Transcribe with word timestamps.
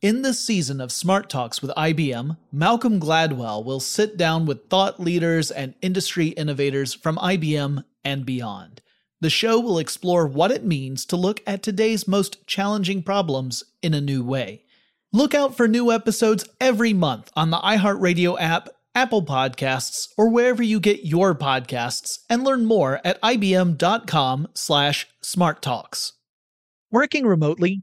In 0.00 0.22
this 0.22 0.38
season 0.38 0.80
of 0.80 0.92
Smart 0.92 1.28
Talks 1.28 1.60
with 1.60 1.72
IBM, 1.72 2.36
Malcolm 2.52 3.00
Gladwell 3.00 3.64
will 3.64 3.80
sit 3.80 4.16
down 4.16 4.46
with 4.46 4.68
thought 4.68 5.00
leaders 5.00 5.50
and 5.50 5.74
industry 5.82 6.28
innovators 6.28 6.94
from 6.94 7.16
IBM 7.16 7.82
and 8.04 8.24
beyond. 8.24 8.80
The 9.20 9.28
show 9.28 9.58
will 9.58 9.80
explore 9.80 10.28
what 10.28 10.52
it 10.52 10.62
means 10.62 11.04
to 11.06 11.16
look 11.16 11.42
at 11.48 11.64
today's 11.64 12.06
most 12.06 12.46
challenging 12.46 13.02
problems 13.02 13.64
in 13.82 13.92
a 13.92 14.00
new 14.00 14.22
way. 14.22 14.62
Look 15.12 15.34
out 15.34 15.56
for 15.56 15.66
new 15.66 15.90
episodes 15.90 16.48
every 16.60 16.92
month 16.92 17.32
on 17.34 17.50
the 17.50 17.58
iHeartRadio 17.58 18.40
app, 18.40 18.68
Apple 18.94 19.24
Podcasts, 19.24 20.06
or 20.16 20.28
wherever 20.28 20.62
you 20.62 20.78
get 20.78 21.06
your 21.06 21.34
podcasts, 21.34 22.20
and 22.30 22.44
learn 22.44 22.66
more 22.66 23.00
at 23.04 23.20
ibm.com/smarttalks. 23.20 26.12
Working 26.92 27.26
remotely 27.26 27.82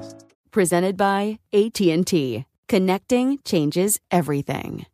presented 0.51 0.97
by 0.97 1.39
AT&T. 1.53 2.45
Connecting 2.67 3.39
changes 3.43 3.99
everything. 4.11 4.85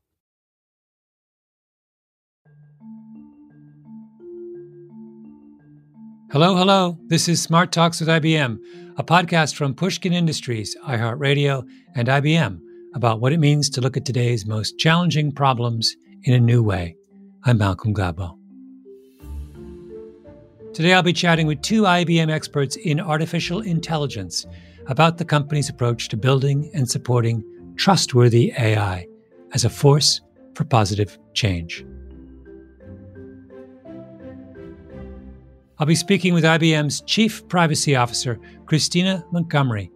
Hello, 6.32 6.56
hello. 6.56 6.98
This 7.08 7.30
is 7.30 7.42
Smart 7.42 7.72
Talks 7.72 8.00
with 8.00 8.10
IBM, 8.10 8.60
a 8.98 9.04
podcast 9.04 9.56
from 9.56 9.74
Pushkin 9.74 10.12
Industries, 10.12 10.76
iHeartRadio, 10.86 11.66
and 11.96 12.08
IBM 12.08 12.60
about 12.94 13.22
what 13.22 13.32
it 13.32 13.40
means 13.40 13.70
to 13.70 13.82
look 13.82 13.96
at 13.96 14.06
today's 14.06 14.46
most 14.46 14.78
challenging 14.78 15.32
problems 15.32 15.96
in 16.24 16.34
a 16.34 16.40
new 16.40 16.62
way. 16.62 16.96
I'm 17.46 17.60
Malcolm 17.60 17.94
Gladwell. 17.94 18.38
Today 20.74 20.94
I'll 20.94 21.02
be 21.02 21.14
chatting 21.14 21.48
with 21.48 21.62
two 21.62 21.84
IBM 21.84 22.30
experts 22.30 22.76
in 22.76 23.00
artificial 23.00 23.62
intelligence 23.62 24.46
about 24.88 25.18
the 25.18 25.26
company's 25.26 25.70
approach 25.70 26.08
to 26.10 26.18
building 26.18 26.72
and 26.74 26.90
supporting 26.90 27.44
trustworthy 27.76 28.54
AI 28.58 29.06
as 29.54 29.66
a 29.66 29.70
force 29.70 30.22
for 30.56 30.64
positive 30.64 31.18
change. 31.34 31.86
I'll 35.80 35.86
be 35.86 35.96
speaking 35.96 36.34
with 36.34 36.44
IBM's 36.44 37.02
Chief 37.02 37.48
Privacy 37.50 37.96
Officer, 37.96 38.40
Christina 38.66 39.24
Montgomery. 39.32 39.92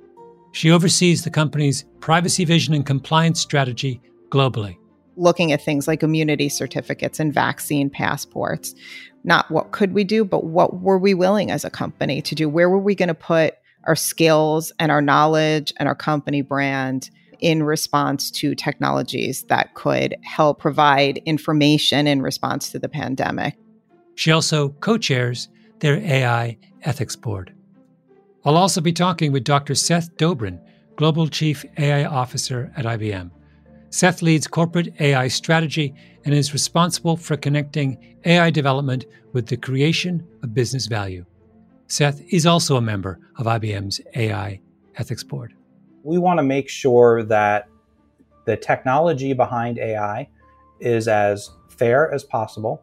She 0.52 0.70
oversees 0.70 1.24
the 1.24 1.32
company's 1.32 1.86
privacy 2.02 2.46
vision 2.46 2.74
and 2.74 2.86
compliance 2.86 3.42
strategy 3.42 4.00
globally. 4.30 4.78
Looking 5.16 5.52
at 5.52 5.64
things 5.64 5.88
like 5.88 6.04
immunity 6.04 6.50
certificates 6.50 7.20
and 7.20 7.34
vaccine 7.34 7.90
passports. 7.90 8.76
Not 9.24 9.50
what 9.50 9.72
could 9.72 9.94
we 9.94 10.04
do, 10.04 10.24
but 10.24 10.44
what 10.44 10.82
were 10.82 11.00
we 11.00 11.14
willing 11.14 11.50
as 11.50 11.66
a 11.66 11.70
company 11.70 12.22
to 12.22 12.36
do? 12.36 12.48
Where 12.48 12.70
were 12.70 12.80
we 12.80 12.94
going 12.94 13.08
to 13.08 13.16
put 13.16 13.56
our 13.86 13.96
skills 13.96 14.72
and 14.80 14.92
our 14.92 15.02
knowledge 15.02 15.74
and 15.78 15.88
our 15.88 15.96
company 15.96 16.42
brand 16.42 17.10
in 17.40 17.64
response 17.64 18.30
to 18.30 18.54
technologies 18.56 19.44
that 19.44 19.74
could 19.74 20.16
help 20.24 20.60
provide 20.60 21.18
information 21.26 22.08
in 22.08 22.22
response 22.22 22.70
to 22.70 22.80
the 22.80 22.90
pandemic. 22.90 23.58
She 24.16 24.32
also 24.32 24.70
co 24.70 24.98
chairs 24.98 25.50
their 25.80 25.98
AI 25.98 26.58
Ethics 26.84 27.16
Board. 27.16 27.54
I'll 28.46 28.58
also 28.58 28.82
be 28.82 28.94
talking 28.94 29.32
with 29.32 29.44
Dr. 29.44 29.76
Seth 29.76 30.16
Dobrin, 30.18 30.60
Global 30.96 31.28
Chief 31.28 31.66
AI 31.78 32.06
Officer 32.06 32.72
at 32.76 32.86
IBM. 32.86 33.32
Seth 33.90 34.22
leads 34.22 34.48
corporate 34.48 34.94
AI 35.00 35.28
strategy 35.28 35.94
and 36.24 36.34
is 36.34 36.54
responsible 36.54 37.18
for 37.18 37.36
connecting 37.36 37.98
AI 38.26 38.50
development 38.50 39.06
with 39.34 39.48
the 39.48 39.58
creation 39.58 40.26
of 40.44 40.54
business 40.54 40.88
value. 40.88 41.26
Seth 41.92 42.22
is 42.30 42.46
also 42.46 42.78
a 42.78 42.82
member 42.82 43.20
of 43.36 43.48
IBM's 43.48 44.00
AI 44.16 44.62
Ethics 44.96 45.26
Board. 45.26 45.54
We 46.04 46.18
want 46.18 46.40
to 46.40 46.44
make 46.44 46.70
sure 46.70 47.22
that 47.24 47.68
the 48.46 48.56
technology 48.56 49.34
behind 49.34 49.78
AI 49.78 50.30
is 50.80 51.10
as 51.10 51.50
fair 51.68 52.10
as 52.14 52.24
possible, 52.24 52.82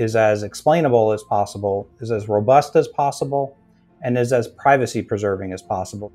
is 0.00 0.16
as 0.16 0.42
explainable 0.42 1.12
as 1.12 1.22
possible, 1.22 1.88
is 2.00 2.10
as 2.10 2.28
robust 2.28 2.74
as 2.74 2.88
possible, 2.88 3.56
and 4.02 4.18
is 4.18 4.32
as 4.32 4.48
privacy 4.48 5.02
preserving 5.02 5.52
as 5.52 5.62
possible. 5.62 6.10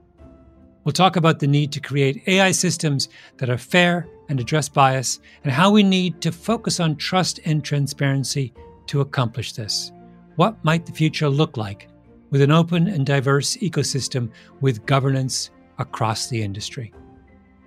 We'll 0.84 0.92
talk 0.92 1.16
about 1.16 1.40
the 1.40 1.48
need 1.48 1.72
to 1.72 1.80
create 1.80 2.28
AI 2.28 2.52
systems 2.52 3.08
that 3.38 3.50
are 3.50 3.58
fair 3.58 4.06
and 4.28 4.42
address 4.42 4.68
bias, 4.68 5.22
and 5.46 5.54
how 5.54 5.72
we 5.72 5.82
need 5.82 6.20
to 6.24 6.34
focus 6.34 6.82
on 6.82 6.98
trust 6.98 7.40
and 7.46 7.64
transparency 7.64 8.54
to 8.88 9.00
accomplish 9.00 9.54
this. 9.54 9.94
What 10.36 10.62
might 10.66 10.86
the 10.86 10.92
future 10.92 11.30
look 11.30 11.56
like 11.56 11.88
with 12.30 12.42
an 12.42 12.52
open 12.52 12.88
and 12.88 13.06
diverse 13.06 13.58
ecosystem 13.58 14.30
with 14.62 14.86
governance 14.86 15.50
across 15.80 16.28
the 16.28 16.42
industry? 16.42 16.94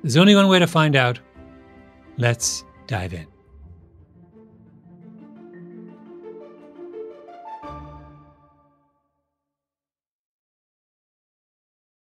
There's 0.03 0.17
only 0.17 0.35
one 0.35 0.49
way 0.49 0.59
to 0.59 0.67
find 0.67 0.97
out. 0.97 1.21
Let's 2.17 2.65
dive 2.87 3.15
in. 3.15 3.27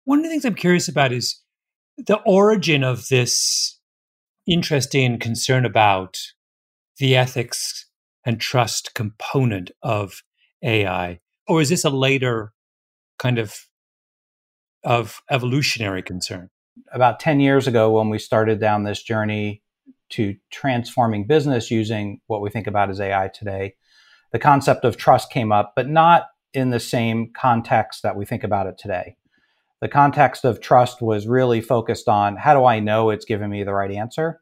One 0.04 0.20
of 0.20 0.24
the 0.24 0.30
things 0.30 0.46
I'm 0.46 0.54
curious 0.54 0.88
about 0.88 1.12
is 1.12 1.42
the 1.98 2.18
origin 2.24 2.82
of 2.82 3.08
this 3.08 3.78
interesting 4.46 5.18
concern 5.18 5.66
about 5.66 6.16
the 6.98 7.14
ethics 7.14 7.86
and 8.24 8.40
trust 8.40 8.94
component 8.94 9.70
of 9.82 10.22
AI 10.64 11.20
or 11.48 11.60
is 11.60 11.70
this 11.70 11.84
a 11.84 11.90
later 11.90 12.52
kind 13.18 13.38
of 13.38 13.66
of 14.84 15.22
evolutionary 15.30 16.02
concern? 16.02 16.50
About 16.92 17.18
10 17.18 17.40
years 17.40 17.66
ago, 17.66 17.90
when 17.90 18.08
we 18.10 18.18
started 18.18 18.60
down 18.60 18.84
this 18.84 19.02
journey 19.02 19.62
to 20.10 20.36
transforming 20.50 21.26
business 21.26 21.70
using 21.70 22.20
what 22.28 22.40
we 22.40 22.50
think 22.50 22.66
about 22.66 22.88
as 22.88 23.00
AI 23.00 23.28
today, 23.28 23.74
the 24.32 24.38
concept 24.38 24.84
of 24.84 24.96
trust 24.96 25.32
came 25.32 25.50
up, 25.50 25.72
but 25.74 25.88
not 25.88 26.26
in 26.54 26.70
the 26.70 26.80
same 26.80 27.32
context 27.32 28.02
that 28.02 28.16
we 28.16 28.24
think 28.24 28.44
about 28.44 28.66
it 28.66 28.78
today. 28.78 29.16
The 29.80 29.88
context 29.88 30.44
of 30.44 30.60
trust 30.60 31.00
was 31.00 31.26
really 31.26 31.60
focused 31.60 32.08
on 32.08 32.36
how 32.36 32.54
do 32.54 32.64
I 32.64 32.80
know 32.80 33.10
it's 33.10 33.24
giving 33.24 33.50
me 33.50 33.62
the 33.64 33.74
right 33.74 33.90
answer 33.90 34.40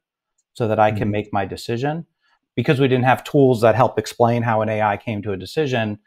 so 0.54 0.68
that 0.68 0.78
I 0.78 0.90
can 0.90 1.02
mm-hmm. 1.02 1.10
make 1.10 1.32
my 1.32 1.44
decision? 1.44 2.06
Because 2.54 2.80
we 2.80 2.88
didn't 2.88 3.04
have 3.04 3.24
tools 3.24 3.60
that 3.60 3.74
help 3.74 3.98
explain 3.98 4.42
how 4.42 4.62
an 4.62 4.68
AI 4.68 4.96
came 4.96 5.22
to 5.22 5.32
a 5.32 5.36
decision, 5.36 5.98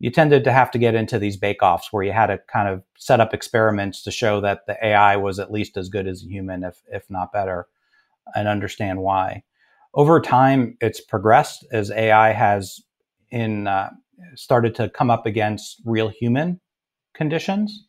you 0.00 0.10
tended 0.10 0.44
to 0.44 0.52
have 0.52 0.70
to 0.70 0.78
get 0.78 0.94
into 0.94 1.18
these 1.18 1.36
bake-offs 1.36 1.92
where 1.92 2.02
you 2.02 2.10
had 2.10 2.28
to 2.28 2.38
kind 2.50 2.68
of 2.68 2.82
set 2.96 3.20
up 3.20 3.34
experiments 3.34 4.02
to 4.02 4.10
show 4.10 4.40
that 4.40 4.66
the 4.66 4.76
AI 4.84 5.16
was 5.16 5.38
at 5.38 5.52
least 5.52 5.76
as 5.76 5.90
good 5.90 6.08
as 6.08 6.24
a 6.24 6.26
human, 6.26 6.64
if 6.64 6.82
if 6.90 7.08
not 7.10 7.32
better, 7.32 7.68
and 8.34 8.48
understand 8.48 9.00
why. 9.02 9.44
Over 9.92 10.20
time, 10.20 10.76
it's 10.80 11.00
progressed 11.00 11.66
as 11.70 11.90
AI 11.90 12.32
has 12.32 12.80
in 13.30 13.66
uh, 13.68 13.90
started 14.34 14.74
to 14.76 14.88
come 14.88 15.10
up 15.10 15.26
against 15.26 15.82
real 15.84 16.08
human 16.08 16.60
conditions, 17.14 17.84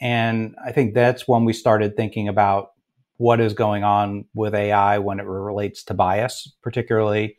and 0.00 0.56
I 0.66 0.72
think 0.72 0.94
that's 0.94 1.28
when 1.28 1.44
we 1.44 1.52
started 1.52 1.96
thinking 1.96 2.26
about 2.26 2.70
what 3.18 3.40
is 3.40 3.54
going 3.54 3.84
on 3.84 4.24
with 4.34 4.52
AI 4.52 4.98
when 4.98 5.20
it 5.20 5.26
relates 5.26 5.84
to 5.84 5.94
bias, 5.94 6.52
particularly 6.60 7.36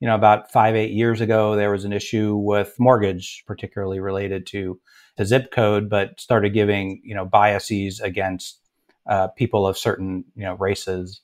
you 0.00 0.06
know, 0.06 0.14
about 0.14 0.52
five, 0.52 0.76
eight 0.76 0.92
years 0.92 1.20
ago, 1.20 1.56
there 1.56 1.70
was 1.70 1.84
an 1.84 1.92
issue 1.92 2.36
with 2.36 2.74
mortgage, 2.78 3.44
particularly 3.46 3.98
related 3.98 4.46
to 4.48 4.78
the 5.16 5.24
zip 5.24 5.50
code, 5.50 5.88
but 5.88 6.20
started 6.20 6.50
giving, 6.50 7.00
you 7.02 7.14
know, 7.14 7.24
biases 7.24 8.00
against 8.00 8.60
uh, 9.08 9.28
people 9.28 9.66
of 9.66 9.78
certain, 9.78 10.24
you 10.34 10.44
know, 10.44 10.54
races. 10.54 11.22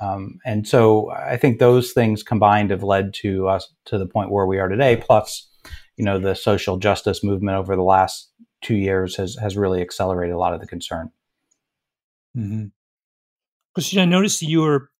Um, 0.00 0.38
and 0.44 0.66
so 0.66 1.10
I 1.12 1.36
think 1.36 1.58
those 1.58 1.92
things 1.92 2.22
combined 2.22 2.70
have 2.70 2.82
led 2.82 3.14
to 3.14 3.48
us 3.48 3.72
to 3.86 3.98
the 3.98 4.06
point 4.06 4.30
where 4.30 4.46
we 4.46 4.58
are 4.58 4.68
today. 4.68 4.96
Plus, 4.96 5.48
you 5.96 6.04
know, 6.04 6.18
the 6.18 6.34
social 6.34 6.76
justice 6.76 7.22
movement 7.22 7.56
over 7.56 7.76
the 7.76 7.82
last 7.82 8.30
two 8.62 8.76
years 8.76 9.16
has, 9.16 9.36
has 9.36 9.56
really 9.56 9.80
accelerated 9.80 10.34
a 10.34 10.38
lot 10.38 10.54
of 10.54 10.60
the 10.60 10.66
concern. 10.66 11.10
Mm-hmm. 12.36 12.66
I 13.96 14.04
noticed 14.04 14.42
you're, 14.42 14.90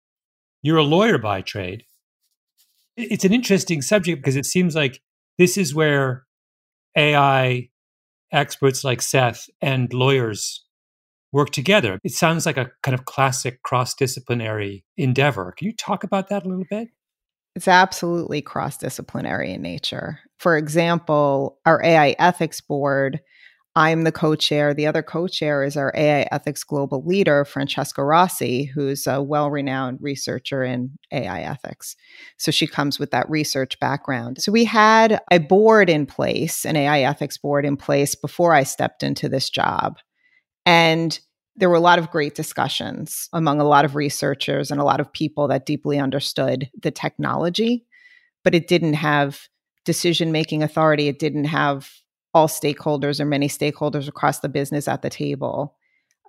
you're 0.62 0.76
a 0.76 0.84
lawyer 0.84 1.18
by 1.18 1.42
trade 1.42 1.84
it's 2.98 3.24
an 3.24 3.32
interesting 3.32 3.80
subject 3.80 4.20
because 4.20 4.36
it 4.36 4.46
seems 4.46 4.74
like 4.74 5.00
this 5.38 5.56
is 5.56 5.74
where 5.74 6.24
AI 6.96 7.68
experts 8.32 8.84
like 8.84 9.00
Seth 9.00 9.48
and 9.60 9.92
lawyers 9.92 10.64
work 11.32 11.50
together. 11.50 12.00
It 12.02 12.12
sounds 12.12 12.44
like 12.44 12.56
a 12.56 12.70
kind 12.82 12.94
of 12.94 13.04
classic 13.04 13.62
cross 13.62 13.94
disciplinary 13.94 14.84
endeavor. 14.96 15.52
Can 15.56 15.66
you 15.66 15.74
talk 15.74 16.04
about 16.04 16.28
that 16.28 16.44
a 16.44 16.48
little 16.48 16.66
bit? 16.68 16.88
It's 17.54 17.68
absolutely 17.68 18.42
cross 18.42 18.76
disciplinary 18.76 19.52
in 19.52 19.62
nature. 19.62 20.20
For 20.38 20.56
example, 20.56 21.58
our 21.66 21.82
AI 21.84 22.14
ethics 22.18 22.60
board 22.60 23.20
I'm 23.78 24.02
the 24.02 24.10
co 24.10 24.34
chair. 24.34 24.74
The 24.74 24.88
other 24.88 25.04
co 25.04 25.28
chair 25.28 25.62
is 25.62 25.76
our 25.76 25.92
AI 25.94 26.26
ethics 26.32 26.64
global 26.64 27.04
leader, 27.06 27.44
Francesca 27.44 28.02
Rossi, 28.02 28.64
who's 28.64 29.06
a 29.06 29.22
well 29.22 29.52
renowned 29.52 29.98
researcher 30.00 30.64
in 30.64 30.98
AI 31.12 31.42
ethics. 31.42 31.94
So 32.38 32.50
she 32.50 32.66
comes 32.66 32.98
with 32.98 33.12
that 33.12 33.30
research 33.30 33.78
background. 33.78 34.42
So 34.42 34.50
we 34.50 34.64
had 34.64 35.20
a 35.30 35.38
board 35.38 35.88
in 35.88 36.06
place, 36.06 36.66
an 36.66 36.74
AI 36.74 37.02
ethics 37.02 37.38
board 37.38 37.64
in 37.64 37.76
place 37.76 38.16
before 38.16 38.52
I 38.52 38.64
stepped 38.64 39.04
into 39.04 39.28
this 39.28 39.48
job. 39.48 39.98
And 40.66 41.16
there 41.54 41.70
were 41.70 41.76
a 41.76 41.80
lot 41.80 42.00
of 42.00 42.10
great 42.10 42.34
discussions 42.34 43.28
among 43.32 43.60
a 43.60 43.64
lot 43.64 43.84
of 43.84 43.94
researchers 43.94 44.72
and 44.72 44.80
a 44.80 44.84
lot 44.84 44.98
of 44.98 45.12
people 45.12 45.46
that 45.48 45.66
deeply 45.66 46.00
understood 46.00 46.68
the 46.82 46.90
technology, 46.90 47.86
but 48.42 48.56
it 48.56 48.66
didn't 48.66 48.94
have 48.94 49.42
decision 49.84 50.32
making 50.32 50.64
authority. 50.64 51.06
It 51.06 51.20
didn't 51.20 51.44
have 51.44 51.88
all 52.34 52.48
stakeholders 52.48 53.20
or 53.20 53.24
many 53.24 53.48
stakeholders 53.48 54.08
across 54.08 54.40
the 54.40 54.48
business 54.48 54.88
at 54.88 55.02
the 55.02 55.10
table. 55.10 55.74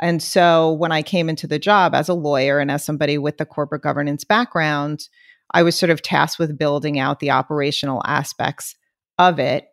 And 0.02 0.24
so 0.24 0.72
when 0.74 0.92
I 0.92 1.02
came 1.02 1.28
into 1.28 1.46
the 1.46 1.60
job 1.60 1.94
as 1.94 2.08
a 2.08 2.14
lawyer 2.14 2.60
and 2.60 2.72
as 2.72 2.86
somebody 2.86 3.18
with 3.18 3.38
the 3.38 3.46
corporate 3.46 3.82
governance 3.82 4.24
background, 4.24 5.10
I 5.52 5.64
was 5.64 5.78
sort 5.78 5.90
of 5.90 6.02
tasked 6.02 6.40
with 6.40 6.58
building 6.58 7.00
out 7.00 7.20
the 7.20 7.32
operational 7.32 8.02
aspects 8.06 8.76
of 9.18 9.40
it 9.40 9.66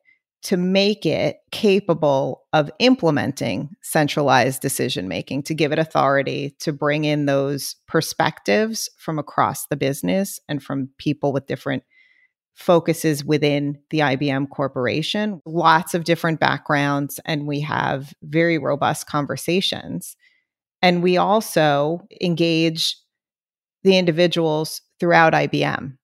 to 0.43 0.57
make 0.57 1.05
it 1.07 1.39
capable 1.51 2.45
of 2.53 2.71
implementing 2.79 3.71
centralized 3.83 4.63
decision 4.63 5.09
making, 5.09 5.43
to 5.45 5.55
give 5.55 5.73
it 5.73 5.79
authority, 5.79 6.55
to 6.61 6.73
bring 6.73 7.05
in 7.05 7.27
those 7.27 7.75
perspectives 7.89 8.89
from 8.97 9.19
across 9.19 9.67
the 9.67 9.77
business 9.77 10.39
and 10.49 10.63
from 10.63 10.89
people 10.99 11.33
with 11.33 11.47
different 11.47 11.83
focuses 12.57 13.25
within 13.25 13.79
the 13.91 13.99
IBM 13.99 14.49
corporation, 14.51 15.41
lots 15.45 15.95
of 15.95 16.05
different 16.05 16.41
backgrounds, 16.41 17.21
and 17.25 17.47
we 17.47 17.61
have 17.61 18.13
very 18.23 18.59
robust 18.59 19.07
conversations. 19.07 20.17
And 20.83 21.03
we 21.03 21.17
also 21.17 22.07
engage 22.21 22.97
the 23.85 23.97
individuals 23.97 24.81
throughout 24.99 25.35
IBM 25.35 25.97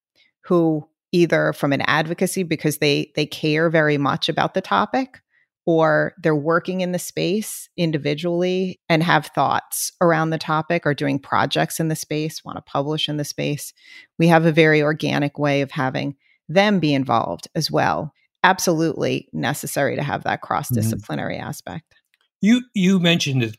who 0.44 0.86
either 1.12 1.52
from 1.52 1.72
an 1.72 1.82
advocacy 1.82 2.42
because 2.42 2.78
they 2.78 3.12
they 3.16 3.26
care 3.26 3.70
very 3.70 3.98
much 3.98 4.28
about 4.28 4.54
the 4.54 4.60
topic 4.60 5.20
or 5.64 6.12
they're 6.22 6.34
working 6.34 6.80
in 6.80 6.92
the 6.92 6.98
space 6.98 7.68
individually 7.76 8.80
and 8.88 9.02
have 9.02 9.26
thoughts 9.26 9.92
around 10.00 10.30
the 10.30 10.38
topic 10.38 10.84
or 10.84 10.92
doing 10.94 11.18
projects 11.18 11.78
in 11.78 11.88
the 11.88 11.94
space, 11.96 12.44
want 12.44 12.56
to 12.56 12.62
publish 12.62 13.08
in 13.08 13.16
the 13.16 13.24
space. 13.24 13.72
We 14.18 14.26
have 14.26 14.44
a 14.44 14.52
very 14.52 14.82
organic 14.82 15.38
way 15.38 15.60
of 15.60 15.70
having 15.70 16.16
them 16.54 16.80
be 16.80 16.94
involved 16.94 17.48
as 17.54 17.70
well. 17.70 18.12
Absolutely 18.44 19.28
necessary 19.32 19.96
to 19.96 20.02
have 20.02 20.24
that 20.24 20.40
cross 20.40 20.68
disciplinary 20.68 21.36
mm-hmm. 21.36 21.48
aspect. 21.48 21.94
You 22.40 22.62
you 22.74 22.98
mentioned 22.98 23.42
at 23.42 23.52
the 23.52 23.58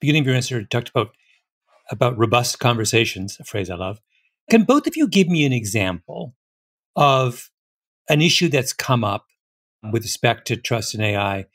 beginning 0.00 0.22
of 0.22 0.26
your 0.26 0.36
answer 0.36 0.64
talked 0.64 0.88
about 0.88 1.08
about 1.90 2.18
robust 2.18 2.58
conversations, 2.58 3.36
a 3.40 3.44
phrase 3.44 3.70
I 3.70 3.76
love. 3.76 4.00
Can 4.50 4.64
both 4.64 4.86
of 4.86 4.96
you 4.96 5.08
give 5.08 5.28
me 5.28 5.44
an 5.44 5.52
example 5.52 6.34
of 6.94 7.50
an 8.08 8.22
issue 8.22 8.48
that's 8.48 8.72
come 8.72 9.04
up 9.04 9.26
with 9.92 10.02
respect 10.02 10.46
to 10.48 10.56
trust 10.56 10.94
in 10.94 11.00
AI? 11.00 11.46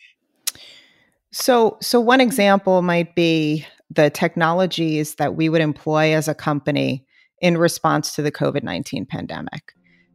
So, 1.32 1.78
so 1.82 2.00
one 2.00 2.22
example 2.22 2.82
might 2.82 3.16
be 3.16 3.66
the 3.90 4.10
technologies 4.10 5.16
that 5.16 5.36
we 5.36 5.50
would 5.50 5.62
employ 5.62 6.14
as 6.14 6.28
a 6.28 6.36
company 6.36 7.06
in 7.42 7.58
response 7.58 8.16
to 8.16 8.22
the 8.22 8.32
COVID 8.32 8.64
19 8.64 9.06
pandemic. 9.06 9.74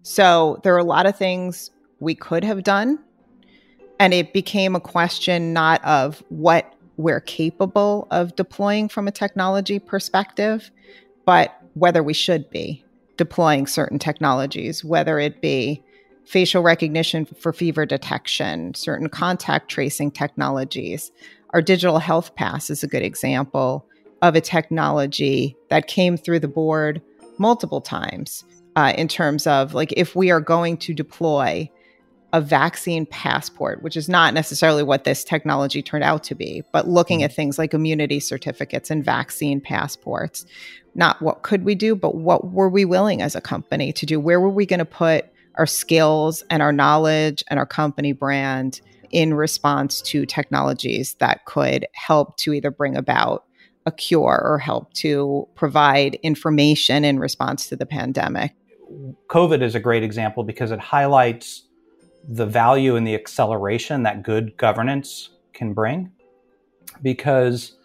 So 0.09 0.61
there 0.63 0.73
are 0.73 0.79
a 0.79 0.85
lot 0.85 1.07
of 1.07 1.17
things 1.17 1.73
we 1.99 2.15
could 2.15 2.45
have 2.45 2.63
done. 2.63 3.01
And 3.99 4.15
it 4.15 4.33
became 4.33 4.77
a 4.77 4.81
question 4.81 5.53
not 5.53 5.85
of 5.85 6.23
what 6.29 6.73
we're 6.97 7.21
capable 7.21 8.07
of 8.13 8.37
deploying 8.37 8.89
from 8.89 9.09
a 9.09 9.11
technology 9.11 9.81
perspective, 9.81 10.71
but 11.25 11.61
whether 11.75 12.05
we 12.05 12.13
should 12.13 12.49
be 12.51 12.85
deploying 13.17 13.67
certain 13.67 13.99
technologies, 13.99 14.85
whether 14.85 15.19
it 15.19 15.41
be 15.41 15.83
facial 16.25 16.63
recognition 16.63 17.25
for 17.25 17.53
fever 17.53 17.85
detection, 17.85 18.75
certain 18.75 19.09
contact 19.09 19.69
tracing 19.69 20.13
technologies. 20.13 21.11
Our 21.51 21.61
digital 21.61 21.99
health 21.99 22.37
pass 22.37 22.71
is 22.71 22.85
a 22.85 22.89
good 22.89 23.03
example 23.03 23.85
of 24.23 24.37
a 24.37 24.41
technology 24.41 25.57
that 25.69 25.89
came 25.89 26.17
through 26.17 26.41
the 26.41 26.49
board 26.49 27.03
multiple 27.39 27.81
times 27.81 28.45
uh, 28.77 28.93
in 28.97 29.09
terms 29.09 29.47
of 29.47 29.75
like 29.75 29.93
if 29.97 30.15
we 30.15 30.31
are 30.31 30.41
going 30.41 30.77
to 30.77 30.95
deploy 30.95 31.69
a 32.33 32.41
vaccine 32.41 33.07
passport, 33.07 33.83
which 33.83 33.97
is 33.97 34.09
not 34.09 34.35
necessarily 34.35 34.83
what 34.83 35.05
this 35.05 35.25
technology 35.25 35.81
turned 35.81 36.05
out 36.05 36.23
to 36.25 36.35
be, 36.35 36.63
but 36.73 36.87
looking 36.87 37.23
at 37.23 37.31
mm-hmm. 37.31 37.37
things 37.37 37.59
like 37.59 37.73
immunity 37.73 38.21
certificates 38.21 38.91
and 38.91 39.05
vaccine 39.05 39.61
passports. 39.61 40.45
Not 40.95 41.21
what 41.23 41.43
could 41.43 41.65
we 41.65 41.75
do, 41.75 41.95
but 41.95 42.15
what 42.15 42.53
were 42.53 42.69
we 42.69 42.85
willing 42.85 43.23
as 43.23 43.35
a 43.35 43.41
company 43.41 43.93
to 43.93 44.05
do? 44.05 44.21
Where 44.21 44.41
were 44.41 44.51
we 44.51 44.67
going 44.67 44.81
to 44.81 44.85
put 44.85 45.27
our 45.55 45.67
skills 45.67 46.45
and 46.51 46.63
our 46.63 46.73
knowledge 46.73 47.43
and 47.49 47.59
our 47.59 47.67
company 47.67 48.13
brand 48.13 48.83
in 49.11 49.33
response 49.33 50.03
to 50.03 50.27
technologies 50.27 51.15
that 51.21 51.47
could 51.47 51.87
help 51.93 52.37
to 52.39 52.53
either 52.53 52.71
bring 52.71 52.97
about 52.97 53.45
a 53.87 53.93
cure 53.93 54.43
or 54.45 54.59
help 54.59 54.93
to 54.95 55.49
provide 55.55 56.17
information 56.17 57.05
in 57.05 57.19
response 57.19 57.69
to 57.69 57.77
the 57.77 57.87
pandemic? 57.87 58.53
COVID 59.29 59.63
is 59.63 59.75
a 59.75 59.81
great 59.81 60.03
example 60.03 60.45
because 60.45 60.71
it 60.71 60.81
highlights 60.81 61.65
the 62.29 62.47
value 62.47 62.97
and 62.97 63.07
the 63.07 63.15
acceleration 63.15 64.03
that 64.05 64.23
good 64.23 64.57
governance 64.57 65.31
can 65.53 65.73
bring. 65.73 66.11
Because 67.03 67.77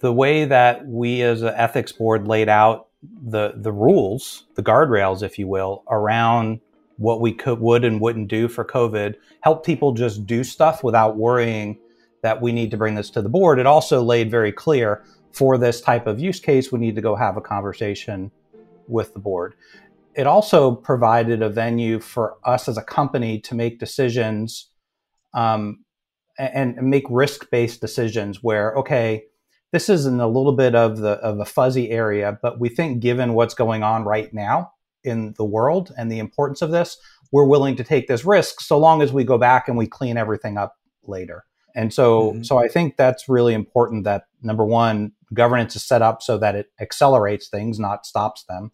the 0.00 0.12
way 0.12 0.44
that 0.44 0.86
we 0.86 1.22
as 1.22 1.42
an 1.42 1.54
ethics 1.54 1.92
board 1.92 2.26
laid 2.26 2.48
out 2.48 2.88
the, 3.02 3.54
the 3.56 3.72
rules, 3.72 4.44
the 4.54 4.62
guardrails, 4.62 5.22
if 5.22 5.38
you 5.38 5.46
will, 5.46 5.84
around 5.88 6.60
what 6.96 7.20
we 7.20 7.32
could, 7.32 7.60
would 7.60 7.84
and 7.84 8.00
wouldn't 8.00 8.28
do 8.28 8.48
for 8.48 8.64
COVID, 8.64 9.14
help 9.40 9.64
people 9.64 9.92
just 9.92 10.26
do 10.26 10.44
stuff 10.44 10.84
without 10.84 11.16
worrying 11.16 11.78
that 12.22 12.42
we 12.42 12.52
need 12.52 12.70
to 12.70 12.76
bring 12.76 12.94
this 12.94 13.08
to 13.10 13.22
the 13.22 13.28
board. 13.28 13.58
It 13.58 13.66
also 13.66 14.02
laid 14.02 14.30
very 14.30 14.52
clear 14.52 15.02
for 15.32 15.56
this 15.56 15.80
type 15.80 16.06
of 16.06 16.20
use 16.20 16.40
case, 16.40 16.72
we 16.72 16.78
need 16.78 16.96
to 16.96 17.00
go 17.00 17.14
have 17.14 17.36
a 17.36 17.40
conversation 17.40 18.30
with 18.88 19.14
the 19.14 19.20
board 19.20 19.54
it 20.14 20.26
also 20.26 20.74
provided 20.74 21.42
a 21.42 21.48
venue 21.48 22.00
for 22.00 22.36
us 22.44 22.68
as 22.68 22.76
a 22.76 22.82
company 22.82 23.40
to 23.40 23.54
make 23.54 23.78
decisions 23.78 24.68
um, 25.34 25.84
and, 26.38 26.78
and 26.78 26.90
make 26.90 27.04
risk-based 27.08 27.80
decisions 27.80 28.42
where 28.42 28.74
okay 28.74 29.24
this 29.72 29.88
is 29.88 30.06
in 30.06 30.18
a 30.18 30.26
little 30.26 30.52
bit 30.52 30.74
of 30.74 30.98
the 30.98 31.12
of 31.12 31.38
a 31.38 31.44
fuzzy 31.44 31.90
area 31.90 32.38
but 32.42 32.58
we 32.58 32.68
think 32.68 33.00
given 33.00 33.34
what's 33.34 33.54
going 33.54 33.82
on 33.82 34.04
right 34.04 34.32
now 34.34 34.72
in 35.04 35.34
the 35.36 35.44
world 35.44 35.92
and 35.96 36.10
the 36.10 36.18
importance 36.18 36.62
of 36.62 36.70
this 36.70 36.98
we're 37.32 37.44
willing 37.44 37.76
to 37.76 37.84
take 37.84 38.08
this 38.08 38.24
risk 38.24 38.60
so 38.60 38.78
long 38.78 39.02
as 39.02 39.12
we 39.12 39.24
go 39.24 39.38
back 39.38 39.68
and 39.68 39.76
we 39.76 39.86
clean 39.86 40.16
everything 40.16 40.58
up 40.58 40.76
later 41.04 41.44
and 41.74 41.94
so 41.94 42.32
mm-hmm. 42.32 42.42
so 42.42 42.58
i 42.58 42.66
think 42.66 42.96
that's 42.96 43.28
really 43.28 43.54
important 43.54 44.04
that 44.04 44.24
number 44.42 44.64
one 44.64 45.12
governance 45.32 45.76
is 45.76 45.84
set 45.84 46.02
up 46.02 46.22
so 46.22 46.36
that 46.36 46.54
it 46.54 46.72
accelerates 46.80 47.48
things 47.48 47.78
not 47.78 48.04
stops 48.04 48.44
them 48.48 48.72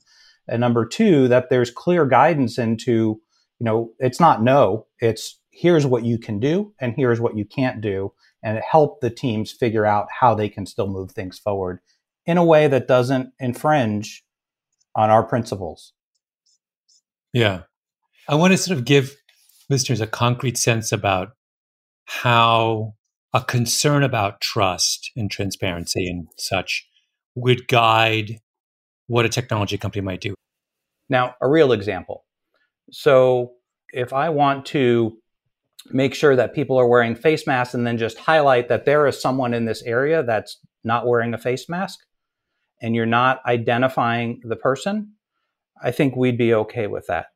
and 0.48 0.60
number 0.60 0.86
two 0.86 1.28
that 1.28 1.50
there's 1.50 1.70
clear 1.70 2.06
guidance 2.06 2.58
into 2.58 3.20
you 3.58 3.64
know 3.64 3.90
it's 3.98 4.20
not 4.20 4.42
no 4.42 4.86
it's 5.00 5.40
here's 5.50 5.86
what 5.86 6.04
you 6.04 6.18
can 6.18 6.38
do 6.38 6.72
and 6.80 6.94
here's 6.96 7.20
what 7.20 7.36
you 7.36 7.44
can't 7.44 7.80
do 7.80 8.12
and 8.42 8.60
help 8.70 9.00
the 9.00 9.10
teams 9.10 9.50
figure 9.50 9.86
out 9.86 10.06
how 10.20 10.34
they 10.34 10.48
can 10.48 10.66
still 10.66 10.86
move 10.86 11.10
things 11.10 11.38
forward 11.38 11.80
in 12.26 12.36
a 12.36 12.44
way 12.44 12.68
that 12.68 12.86
doesn't 12.86 13.30
infringe 13.38 14.24
on 14.94 15.10
our 15.10 15.22
principles. 15.22 15.92
Yeah. 17.32 17.62
I 18.28 18.34
want 18.34 18.52
to 18.52 18.58
sort 18.58 18.78
of 18.78 18.84
give 18.84 19.14
listeners 19.70 20.00
a 20.00 20.06
concrete 20.06 20.58
sense 20.58 20.92
about 20.92 21.30
how 22.04 22.94
a 23.32 23.42
concern 23.42 24.02
about 24.02 24.40
trust 24.40 25.10
and 25.16 25.30
transparency 25.30 26.06
and 26.06 26.28
such 26.38 26.88
would 27.34 27.68
guide 27.68 28.38
what 29.06 29.24
a 29.24 29.28
technology 29.28 29.78
company 29.78 30.02
might 30.02 30.20
do. 30.20 30.34
Now, 31.08 31.34
a 31.40 31.48
real 31.48 31.72
example. 31.72 32.24
So, 32.90 33.52
if 33.92 34.12
I 34.12 34.28
want 34.28 34.66
to 34.66 35.16
make 35.90 36.14
sure 36.14 36.34
that 36.36 36.54
people 36.54 36.78
are 36.78 36.88
wearing 36.88 37.14
face 37.14 37.46
masks 37.46 37.74
and 37.74 37.86
then 37.86 37.98
just 37.98 38.18
highlight 38.18 38.68
that 38.68 38.84
there 38.84 39.06
is 39.06 39.20
someone 39.20 39.54
in 39.54 39.64
this 39.64 39.82
area 39.82 40.22
that's 40.22 40.58
not 40.84 41.06
wearing 41.06 41.34
a 41.34 41.38
face 41.38 41.68
mask 41.68 42.00
and 42.82 42.94
you're 42.94 43.06
not 43.06 43.40
identifying 43.46 44.40
the 44.44 44.56
person, 44.56 45.12
I 45.82 45.90
think 45.90 46.16
we'd 46.16 46.38
be 46.38 46.54
okay 46.54 46.86
with 46.86 47.06
that. 47.06 47.26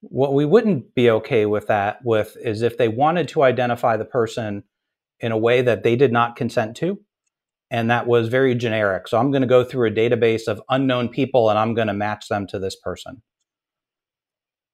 What 0.00 0.34
we 0.34 0.44
wouldn't 0.44 0.94
be 0.94 1.10
okay 1.10 1.46
with 1.46 1.66
that 1.66 1.98
with 2.04 2.36
is 2.40 2.62
if 2.62 2.78
they 2.78 2.88
wanted 2.88 3.28
to 3.28 3.42
identify 3.42 3.96
the 3.96 4.04
person 4.04 4.64
in 5.20 5.32
a 5.32 5.38
way 5.38 5.62
that 5.62 5.82
they 5.82 5.96
did 5.96 6.12
not 6.12 6.36
consent 6.36 6.76
to 6.76 7.00
and 7.70 7.90
that 7.90 8.06
was 8.06 8.28
very 8.28 8.54
generic. 8.54 9.08
So 9.08 9.18
I'm 9.18 9.30
going 9.30 9.42
to 9.42 9.48
go 9.48 9.64
through 9.64 9.88
a 9.88 9.94
database 9.94 10.46
of 10.46 10.62
unknown 10.68 11.08
people 11.08 11.50
and 11.50 11.58
I'm 11.58 11.74
going 11.74 11.88
to 11.88 11.94
match 11.94 12.28
them 12.28 12.46
to 12.48 12.58
this 12.58 12.76
person. 12.76 13.22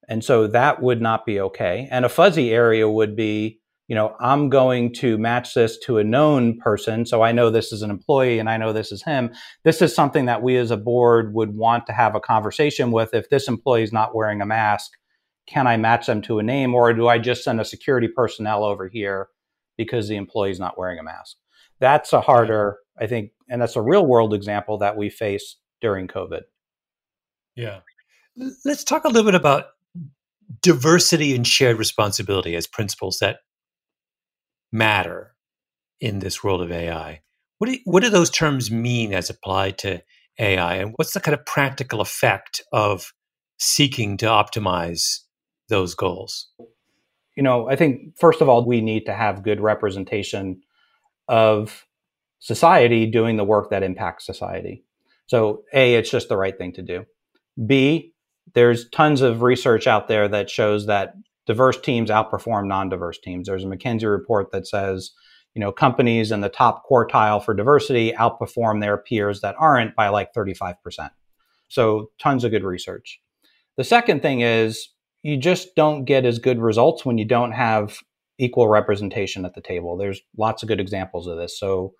And 0.08 0.24
so 0.24 0.46
that 0.48 0.82
would 0.82 1.00
not 1.00 1.24
be 1.24 1.40
okay. 1.40 1.88
And 1.90 2.04
a 2.04 2.10
fuzzy 2.10 2.52
area 2.52 2.88
would 2.88 3.16
be, 3.16 3.60
you 3.88 3.94
know, 3.94 4.14
I'm 4.20 4.48
going 4.48 4.92
to 4.94 5.16
match 5.16 5.54
this 5.54 5.78
to 5.80 5.98
a 5.98 6.04
known 6.04 6.58
person. 6.58 7.06
So 7.06 7.22
I 7.22 7.32
know 7.32 7.50
this 7.50 7.72
is 7.72 7.82
an 7.82 7.90
employee 7.90 8.38
and 8.38 8.48
I 8.48 8.56
know 8.56 8.72
this 8.72 8.92
is 8.92 9.02
him. 9.02 9.32
This 9.64 9.80
is 9.80 9.94
something 9.94 10.26
that 10.26 10.42
we 10.42 10.56
as 10.56 10.70
a 10.70 10.76
board 10.76 11.34
would 11.34 11.56
want 11.56 11.86
to 11.86 11.92
have 11.92 12.14
a 12.14 12.20
conversation 12.20 12.90
with. 12.90 13.14
If 13.14 13.30
this 13.30 13.48
employee 13.48 13.84
is 13.84 13.92
not 13.92 14.14
wearing 14.14 14.42
a 14.42 14.46
mask, 14.46 14.90
can 15.46 15.66
I 15.66 15.76
match 15.76 16.06
them 16.06 16.22
to 16.22 16.38
a 16.38 16.42
name 16.42 16.74
or 16.74 16.92
do 16.92 17.08
I 17.08 17.18
just 17.18 17.44
send 17.44 17.60
a 17.60 17.64
security 17.64 18.08
personnel 18.08 18.64
over 18.64 18.88
here 18.88 19.28
because 19.76 20.08
the 20.08 20.16
employee 20.16 20.50
is 20.50 20.60
not 20.60 20.78
wearing 20.78 20.98
a 20.98 21.02
mask? 21.02 21.36
That's 21.82 22.12
a 22.12 22.20
harder, 22.20 22.78
I 22.96 23.08
think, 23.08 23.32
and 23.50 23.60
that's 23.60 23.74
a 23.74 23.82
real 23.82 24.06
world 24.06 24.32
example 24.32 24.78
that 24.78 24.96
we 24.96 25.10
face 25.10 25.56
during 25.80 26.06
COVID. 26.06 26.42
Yeah. 27.56 27.80
Let's 28.64 28.84
talk 28.84 29.04
a 29.04 29.08
little 29.08 29.24
bit 29.24 29.34
about 29.34 29.64
diversity 30.62 31.34
and 31.34 31.44
shared 31.44 31.78
responsibility 31.78 32.54
as 32.54 32.68
principles 32.68 33.18
that 33.18 33.38
matter 34.70 35.34
in 36.00 36.20
this 36.20 36.44
world 36.44 36.62
of 36.62 36.70
AI. 36.70 37.20
What 37.58 37.68
do, 37.68 37.78
what 37.84 38.04
do 38.04 38.10
those 38.10 38.30
terms 38.30 38.70
mean 38.70 39.12
as 39.12 39.28
applied 39.28 39.76
to 39.78 40.04
AI? 40.38 40.76
And 40.76 40.92
what's 40.94 41.14
the 41.14 41.20
kind 41.20 41.34
of 41.34 41.44
practical 41.46 42.00
effect 42.00 42.62
of 42.72 43.12
seeking 43.58 44.16
to 44.18 44.26
optimize 44.26 45.18
those 45.68 45.96
goals? 45.96 46.46
You 47.36 47.42
know, 47.42 47.68
I 47.68 47.74
think 47.74 48.16
first 48.20 48.40
of 48.40 48.48
all, 48.48 48.64
we 48.64 48.80
need 48.80 49.04
to 49.06 49.14
have 49.14 49.42
good 49.42 49.60
representation 49.60 50.60
of 51.28 51.86
society 52.38 53.06
doing 53.06 53.36
the 53.36 53.44
work 53.44 53.70
that 53.70 53.82
impacts 53.82 54.26
society. 54.26 54.84
So, 55.26 55.62
A, 55.72 55.94
it's 55.94 56.10
just 56.10 56.28
the 56.28 56.36
right 56.36 56.56
thing 56.56 56.72
to 56.74 56.82
do. 56.82 57.04
B, 57.66 58.12
there's 58.54 58.88
tons 58.90 59.20
of 59.22 59.42
research 59.42 59.86
out 59.86 60.08
there 60.08 60.28
that 60.28 60.50
shows 60.50 60.86
that 60.86 61.14
diverse 61.46 61.80
teams 61.80 62.10
outperform 62.10 62.66
non-diverse 62.66 63.18
teams. 63.18 63.46
There's 63.46 63.64
a 63.64 63.68
McKinsey 63.68 64.10
report 64.10 64.52
that 64.52 64.66
says, 64.66 65.12
you 65.54 65.60
know, 65.60 65.72
companies 65.72 66.32
in 66.32 66.40
the 66.40 66.48
top 66.48 66.82
quartile 66.88 67.42
for 67.42 67.54
diversity 67.54 68.12
outperform 68.12 68.80
their 68.80 68.96
peers 68.96 69.40
that 69.40 69.56
aren't 69.58 69.94
by 69.94 70.08
like 70.08 70.32
35%. 70.34 70.76
So 71.68 72.10
tons 72.18 72.44
of 72.44 72.50
good 72.50 72.64
research. 72.64 73.20
The 73.76 73.84
second 73.84 74.22
thing 74.22 74.40
is 74.40 74.90
you 75.22 75.36
just 75.36 75.74
don't 75.76 76.04
get 76.04 76.24
as 76.24 76.38
good 76.38 76.58
results 76.58 77.04
when 77.04 77.18
you 77.18 77.24
don't 77.24 77.52
have 77.52 77.98
equal 78.38 78.68
representation 78.68 79.44
at 79.44 79.54
the 79.54 79.60
table. 79.60 79.96
There's 79.96 80.20
lots 80.36 80.62
of 80.62 80.68
good 80.68 80.80
examples 80.80 81.26
of 81.26 81.36
this. 81.36 81.58
So 81.58 81.94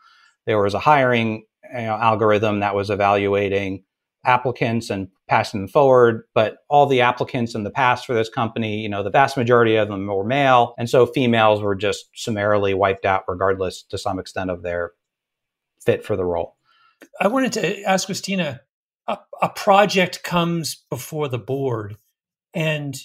there 0.47 0.61
was 0.62 0.75
a 0.75 0.79
hiring 0.81 1.45
you 1.73 1.83
know, 1.83 1.95
algorithm 1.95 2.61
that 2.61 2.75
was 2.75 2.91
evaluating 2.91 3.85
applicants 4.25 4.91
and 4.91 5.09
passing 5.29 5.61
them 5.61 5.69
forward. 5.69 6.23
But 6.35 6.59
all 6.69 6.87
the 6.87 7.01
applicants 7.01 7.55
in 7.55 7.65
the 7.65 7.71
past 7.71 8.07
for 8.07 8.15
this 8.15 8.29
company, 8.29 8.81
you 8.81 8.89
know, 8.89 9.03
the 9.03 9.11
vast 9.11 9.37
majority 9.37 9.77
of 9.77 9.89
them 9.89 10.07
were 10.07 10.25
male. 10.25 10.75
And 10.79 10.89
so 10.89 11.07
females 11.07 11.61
were 11.61 11.75
just 11.75 12.07
summarily 12.15 12.75
wiped 12.75 13.05
out, 13.05 13.25
regardless 13.27 13.83
to 13.85 13.99
some 13.99 14.19
extent 14.19 14.51
of 14.51 14.62
their 14.62 14.93
fit 15.85 16.05
for 16.05 16.17
the 16.17 16.25
role. 16.25 16.57
I 17.21 17.29
wanted 17.29 17.53
to 17.55 17.83
ask 17.83 18.07
Christina 18.07 18.61
a, 19.09 19.19
a 19.41 19.49
project 19.49 20.23
comes 20.23 20.85
before 20.89 21.29
the 21.29 21.39
board. 21.39 21.97
And 22.55 22.97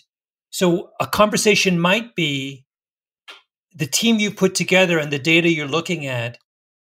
so 0.51 0.91
a 1.00 1.07
conversation 1.07 1.79
might 1.79 2.15
be 2.15 2.66
the 3.77 3.86
team 3.86 4.17
you 4.17 4.31
put 4.31 4.55
together 4.55 4.98
and 4.98 5.13
the 5.13 5.19
data 5.19 5.50
you're 5.50 5.67
looking 5.67 6.05
at 6.07 6.39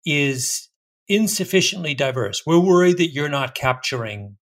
is 0.04 0.68
insufficiently 1.08 1.94
diverse. 1.94 2.42
We're 2.44 2.58
worried 2.58 2.98
that 2.98 3.12
you're 3.12 3.28
not 3.28 3.54
capturing 3.54 4.36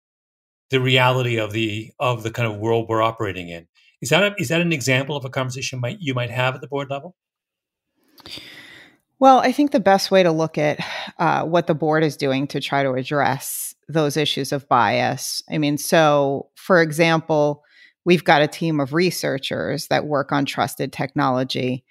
the 0.71 0.81
reality 0.81 1.38
of 1.38 1.52
the 1.52 1.93
of 1.99 2.23
the 2.23 2.31
kind 2.31 2.50
of 2.50 2.59
world 2.59 2.87
we're 2.88 3.02
operating 3.02 3.49
in. 3.49 3.67
Is 4.00 4.11
that 4.11 4.23
a, 4.23 4.35
is 4.38 4.49
that 4.49 4.61
an 4.61 4.73
example 4.73 5.17
of 5.17 5.25
a 5.25 5.31
conversation 5.31 5.81
might, 5.81 5.99
you 6.00 6.14
might 6.14 6.31
have 6.31 6.55
at 6.55 6.61
the 6.61 6.69
board 6.69 6.88
level? 6.90 7.17
Well, 9.19 9.40
I 9.40 9.50
think 9.50 9.73
the 9.73 9.81
best 9.81 10.11
way 10.11 10.23
to 10.23 10.31
look 10.31 10.57
at 10.57 10.78
uh, 11.19 11.45
what 11.45 11.67
the 11.67 11.75
board 11.75 12.05
is 12.05 12.17
doing 12.17 12.47
to 12.49 12.61
try 12.61 12.83
to 12.83 12.93
address 12.93 13.75
those 13.88 14.17
issues 14.17 14.52
of 14.52 14.69
bias. 14.69 15.43
I 15.50 15.59
mean, 15.59 15.76
so 15.78 16.50
for 16.55 16.81
example, 16.81 17.64
we've 18.05 18.25
got 18.25 18.43
a 18.43 18.47
team 18.47 18.78
of 18.78 18.95
researchers 18.95 19.88
that 19.88 20.07
work 20.07 20.31
on 20.31 20.45
trusted 20.45 20.93
technology 20.93 21.85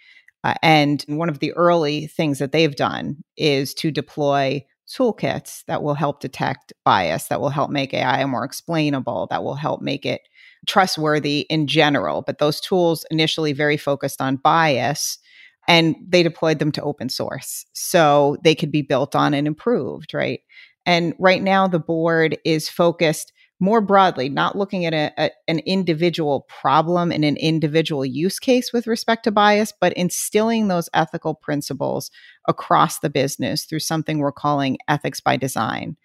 uh, 0.48 0.54
and 0.64 1.04
one 1.10 1.28
of 1.28 1.40
the 1.40 1.52
early 1.54 2.08
things 2.08 2.40
that 2.40 2.54
they've 2.54 2.76
done 2.76 3.18
is 3.36 3.74
to 3.74 3.92
deploy 3.92 4.64
toolkits 4.88 5.66
that 5.68 5.84
will 5.84 5.94
help 5.94 6.22
detect 6.22 6.72
bias, 6.86 7.26
that 7.26 7.42
will 7.42 7.50
help 7.50 7.70
make 7.70 7.94
AI 7.94 8.24
more 8.24 8.46
explainable, 8.46 9.28
that 9.30 9.44
will 9.44 9.56
help 9.56 9.82
make 9.82 10.06
it 10.06 10.22
trustworthy 10.66 11.42
in 11.50 11.68
general. 11.68 12.22
But 12.22 12.38
those 12.38 12.62
tools 12.62 13.06
initially 13.12 13.52
very 13.52 13.76
focused 13.76 14.22
on 14.22 14.38
bias 14.38 15.20
and 15.68 15.98
they 16.08 16.24
deployed 16.24 16.60
them 16.60 16.72
to 16.72 16.82
open 16.82 17.10
source 17.10 17.66
so 17.74 18.38
they 18.46 18.56
could 18.56 18.72
be 18.72 18.82
built 18.82 19.18
on 19.18 19.34
and 19.34 19.48
improved, 19.48 20.14
right? 20.14 20.40
And 20.86 21.14
right 21.20 21.44
now, 21.44 21.68
the 21.68 21.80
board 21.80 22.38
is 22.46 22.70
focused 22.70 23.34
more 23.60 23.82
broadly, 23.82 24.30
not 24.30 24.56
looking 24.56 24.86
at 24.86 24.94
a, 24.94 25.32
an 25.48 25.60
individual 25.60 26.42
problem 26.48 27.12
and 27.12 27.26
an 27.26 27.38
individual 27.38 28.06
use 28.06 28.40
case 28.40 28.72
with 28.72 28.86
respect 28.86 29.24
to 29.24 29.32
bias, 29.32 29.74
but 29.80 29.94
instilling 29.94 30.68
those 30.68 30.90
ethical 30.94 31.34
principles 31.34 32.12
across 32.48 33.00
the 33.00 33.10
business 33.10 33.66
through 33.66 33.80
something 33.80 34.20
we're 34.20 34.32
calling 34.32 34.78
ethics 34.88 35.20
by 35.20 35.38
design. 35.38 35.98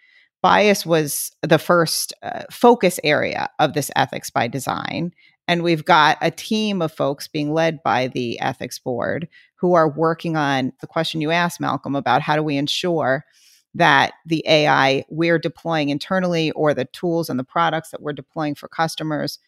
Bias 0.42 0.85
was 0.85 1.30
the 1.42 1.59
first 1.59 2.12
uh, 2.23 2.42
focus 2.50 2.99
area 3.04 3.49
of 3.59 3.75
this 3.75 3.90
ethics 3.94 4.30
by 4.30 4.49
design. 4.49 5.12
And 5.47 5.62
we've 5.62 5.85
got 5.85 6.18
a 6.21 6.30
team 6.30 6.80
of 6.82 6.92
folks 6.92 7.28
being 7.28 7.52
led 7.52 7.82
by 7.82 8.09
the 8.09 8.40
ethics 8.40 8.78
board 8.78 9.28
who 9.56 9.75
are 9.75 9.88
working 9.88 10.37
on 10.37 10.73
the 10.80 10.87
question 10.87 11.21
you 11.21 11.30
asked, 11.30 11.61
Malcolm, 11.61 11.94
about 11.94 12.23
how 12.23 12.35
do 12.37 12.42
we 12.42 12.56
ensure 12.56 13.25
that 13.74 14.14
the 14.26 14.44
AI 14.46 15.04
we're 15.08 15.38
deploying 15.38 15.88
internally 15.88 16.50
or 16.52 16.74
the 16.74 16.84
tools 16.86 17.30
and 17.30 17.38
the 17.38 17.44
products 17.44 17.90
that 17.90 18.02
we're 18.02 18.12
deploying 18.12 18.54
for 18.54 18.68
customers 18.68 19.38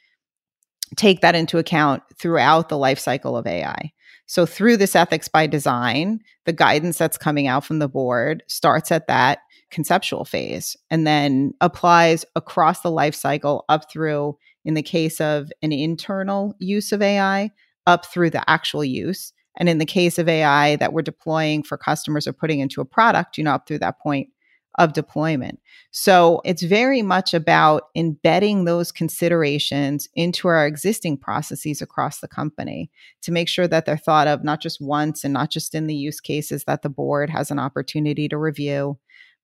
take 0.97 1.21
that 1.21 1.35
into 1.35 1.59
account 1.59 2.03
throughout 2.19 2.69
the 2.69 2.79
life 2.79 2.99
cycle 2.99 3.37
of 3.37 3.47
AI. 3.47 3.93
So 4.27 4.47
through 4.47 4.79
this 4.79 4.97
ethics 4.97 5.29
by 5.29 5.47
design, 5.47 6.21
the 6.47 6.53
guidance 6.53 6.99
that's 6.99 7.19
coming 7.19 7.47
out 7.47 7.65
from 7.65 7.79
the 7.79 7.89
board 7.89 8.43
starts 8.49 8.91
at 8.91 9.07
that 9.09 9.41
conceptual 9.71 10.25
phase 10.25 10.77
and 10.91 11.07
then 11.07 11.53
applies 11.61 12.25
across 12.37 12.81
the 12.81 12.91
life 12.91 13.15
cycle 13.15 13.65
up 13.69 13.91
through 13.91 14.37
in 14.65 14.75
the 14.75 14.83
case 14.83 15.21
of 15.21 15.51
an 15.63 15.73
internal 15.73 16.55
use 16.59 16.93
of 16.93 17.03
AI, 17.03 17.51
up 17.87 18.07
through 18.07 18.31
the 18.31 18.49
actual 18.49 18.85
use. 18.85 19.33
And 19.57 19.69
in 19.69 19.79
the 19.79 19.87
case 19.87 20.19
of 20.19 20.29
AI 20.29 20.77
that 20.77 20.93
we're 20.93 21.03
deploying 21.03 21.63
for 21.63 21.77
customers 21.77 22.27
or 22.27 22.33
putting 22.33 22.61
into 22.61 22.81
a 22.81 22.85
product, 22.85 23.39
you 23.39 23.45
know, 23.45 23.53
up 23.53 23.67
through 23.67 23.79
that 23.81 24.01
point 24.01 24.29
of 24.77 24.93
deployment. 24.93 25.61
So 25.93 26.41
it's 26.45 26.63
very 26.63 27.01
much 27.01 27.33
about 27.33 27.85
embedding 27.95 28.65
those 28.65 28.91
considerations 28.91 30.09
into 30.15 30.49
our 30.49 30.67
existing 30.67 31.19
processes 31.19 31.81
across 31.81 32.19
the 32.19 32.29
company 32.29 32.91
to 33.23 33.31
make 33.31 33.49
sure 33.49 33.69
that 33.69 33.87
they're 33.87 33.97
thought 33.97 34.27
of 34.27 34.43
not 34.43 34.61
just 34.61 34.81
once 34.81 35.23
and 35.23 35.33
not 35.33 35.51
just 35.51 35.75
in 35.75 35.87
the 35.87 35.95
use 35.95 36.21
cases 36.21 36.65
that 36.65 36.83
the 36.83 36.89
board 36.89 37.31
has 37.31 37.53
an 37.53 37.61
opportunity 37.61 38.29
to 38.29 38.37
review, 38.37 38.99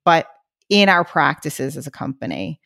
but 0.04 0.26
in 0.68 0.88
our 0.88 1.04
practices 1.04 1.76
as 1.76 1.86
a 1.86 1.92
company 1.92 2.60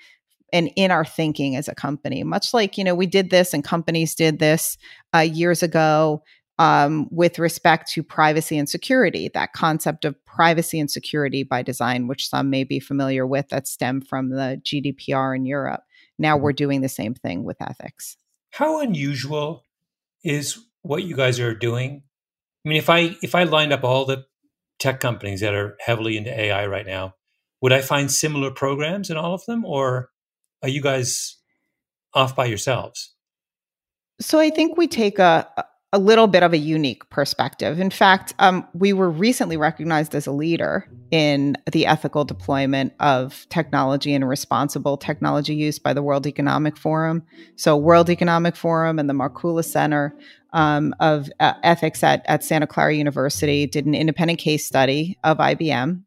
and 0.52 0.70
in 0.76 0.90
our 0.90 1.04
thinking 1.04 1.56
as 1.56 1.68
a 1.68 1.74
company 1.74 2.22
much 2.22 2.52
like 2.52 2.76
you 2.76 2.84
know 2.84 2.94
we 2.94 3.06
did 3.06 3.30
this 3.30 3.54
and 3.54 3.64
companies 3.64 4.14
did 4.14 4.38
this 4.38 4.76
uh, 5.14 5.18
years 5.20 5.62
ago 5.62 6.22
um, 6.58 7.08
with 7.10 7.38
respect 7.38 7.90
to 7.92 8.02
privacy 8.02 8.56
and 8.56 8.68
security, 8.68 9.30
that 9.34 9.52
concept 9.52 10.04
of 10.04 10.22
privacy 10.24 10.78
and 10.78 10.90
security 10.90 11.42
by 11.42 11.62
design, 11.62 12.06
which 12.06 12.28
some 12.28 12.50
may 12.50 12.64
be 12.64 12.78
familiar 12.78 13.26
with, 13.26 13.48
that 13.48 13.66
stemmed 13.66 14.06
from 14.06 14.30
the 14.30 14.60
GDPR 14.64 15.34
in 15.34 15.46
Europe. 15.46 15.82
Now 16.18 16.36
we're 16.36 16.52
doing 16.52 16.80
the 16.80 16.88
same 16.88 17.14
thing 17.14 17.44
with 17.44 17.60
ethics. 17.60 18.16
How 18.50 18.80
unusual 18.80 19.64
is 20.22 20.58
what 20.82 21.02
you 21.02 21.16
guys 21.16 21.40
are 21.40 21.54
doing? 21.54 22.02
I 22.64 22.68
mean, 22.68 22.78
if 22.78 22.88
I 22.88 23.16
if 23.20 23.34
I 23.34 23.42
lined 23.44 23.72
up 23.72 23.82
all 23.82 24.04
the 24.04 24.24
tech 24.78 25.00
companies 25.00 25.40
that 25.40 25.54
are 25.54 25.76
heavily 25.80 26.16
into 26.16 26.30
AI 26.38 26.66
right 26.66 26.86
now, 26.86 27.14
would 27.60 27.72
I 27.72 27.80
find 27.80 28.10
similar 28.10 28.52
programs 28.52 29.10
in 29.10 29.16
all 29.16 29.34
of 29.34 29.44
them, 29.46 29.64
or 29.64 30.10
are 30.62 30.68
you 30.68 30.80
guys 30.80 31.38
off 32.14 32.36
by 32.36 32.46
yourselves? 32.46 33.12
So 34.20 34.38
I 34.38 34.50
think 34.50 34.76
we 34.76 34.86
take 34.86 35.18
a 35.18 35.48
a 35.94 35.98
little 35.98 36.26
bit 36.26 36.42
of 36.42 36.52
a 36.52 36.58
unique 36.58 37.08
perspective. 37.08 37.78
In 37.78 37.88
fact, 37.88 38.34
um, 38.40 38.66
we 38.74 38.92
were 38.92 39.08
recently 39.08 39.56
recognized 39.56 40.12
as 40.16 40.26
a 40.26 40.32
leader 40.32 40.90
in 41.12 41.56
the 41.70 41.86
ethical 41.86 42.24
deployment 42.24 42.92
of 42.98 43.46
technology 43.48 44.12
and 44.12 44.28
responsible 44.28 44.96
technology 44.96 45.54
use 45.54 45.78
by 45.78 45.92
the 45.92 46.02
World 46.02 46.26
Economic 46.26 46.76
Forum. 46.76 47.22
So, 47.54 47.76
World 47.76 48.10
Economic 48.10 48.56
Forum 48.56 48.98
and 48.98 49.08
the 49.08 49.14
Markkula 49.14 49.64
Center 49.64 50.16
um, 50.52 50.96
of 50.98 51.30
uh, 51.38 51.52
Ethics 51.62 52.02
at, 52.02 52.24
at 52.26 52.42
Santa 52.42 52.66
Clara 52.66 52.96
University 52.96 53.64
did 53.64 53.86
an 53.86 53.94
independent 53.94 54.40
case 54.40 54.66
study 54.66 55.16
of 55.22 55.38
IBM 55.38 56.02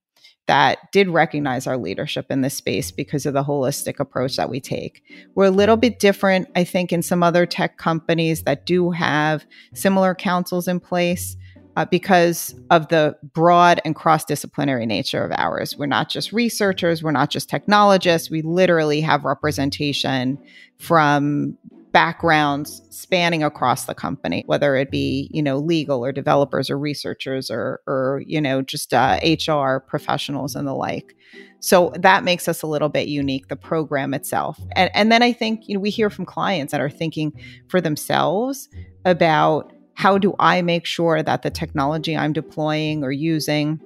that 0.47 0.91
did 0.91 1.09
recognize 1.09 1.67
our 1.67 1.77
leadership 1.77 2.27
in 2.29 2.41
this 2.41 2.55
space 2.55 2.89
because 2.91 3.25
of 3.25 3.33
the 3.33 3.43
holistic 3.43 3.99
approach 3.99 4.37
that 4.37 4.49
we 4.49 4.59
take. 4.59 5.03
We're 5.35 5.45
a 5.45 5.51
little 5.51 5.77
bit 5.77 5.99
different, 5.99 6.49
I 6.55 6.63
think, 6.63 6.91
in 6.91 7.01
some 7.01 7.21
other 7.21 7.45
tech 7.45 7.77
companies 7.77 8.43
that 8.43 8.65
do 8.65 8.91
have 8.91 9.45
similar 9.73 10.15
councils 10.15 10.67
in 10.67 10.79
place. 10.79 11.35
Uh, 11.75 11.85
because 11.85 12.55
of 12.71 12.87
the 12.87 13.15
broad 13.35 13.79
and 13.85 13.95
cross 13.95 14.25
disciplinary 14.25 14.87
nature 14.87 15.23
of 15.23 15.31
ours. 15.37 15.77
We're 15.77 15.85
not 15.85 16.09
just 16.09 16.31
researchers, 16.31 17.03
we're 17.03 17.11
not 17.11 17.29
just 17.29 17.51
technologists. 17.51 18.31
We 18.31 18.41
literally 18.41 18.99
have 19.01 19.25
representation 19.25 20.39
from 20.79 21.55
backgrounds 21.97 22.83
spanning 22.91 23.41
across 23.41 23.85
the 23.85 23.95
company, 23.95 24.43
whether 24.45 24.75
it 24.75 24.91
be, 24.91 25.31
you 25.33 25.41
know, 25.41 25.57
legal 25.57 26.05
or 26.05 26.11
developers 26.11 26.69
or 26.69 26.77
researchers 26.77 27.49
or, 27.49 27.81
or 27.87 28.21
you 28.27 28.39
know, 28.39 28.61
just 28.61 28.93
uh, 28.93 29.19
HR 29.23 29.79
professionals 29.79 30.55
and 30.55 30.67
the 30.67 30.75
like. 30.75 31.15
So 31.59 31.91
that 31.97 32.23
makes 32.23 32.47
us 32.47 32.61
a 32.61 32.67
little 32.67 32.89
bit 32.89 33.07
unique, 33.07 33.47
the 33.47 33.55
program 33.55 34.13
itself. 34.13 34.59
And, 34.75 34.91
and 34.93 35.11
then 35.11 35.23
I 35.23 35.33
think, 35.33 35.67
you 35.67 35.73
know, 35.73 35.79
we 35.79 35.89
hear 35.89 36.11
from 36.11 36.23
clients 36.25 36.69
that 36.69 36.81
are 36.81 36.89
thinking 36.89 37.33
for 37.67 37.81
themselves 37.81 38.69
about 39.03 39.73
how 39.95 40.19
do 40.19 40.35
I 40.37 40.61
make 40.61 40.85
sure 40.85 41.23
that 41.23 41.41
the 41.41 41.49
technology 41.49 42.15
I'm 42.15 42.31
deploying 42.31 43.03
or 43.03 43.11
using 43.11 43.81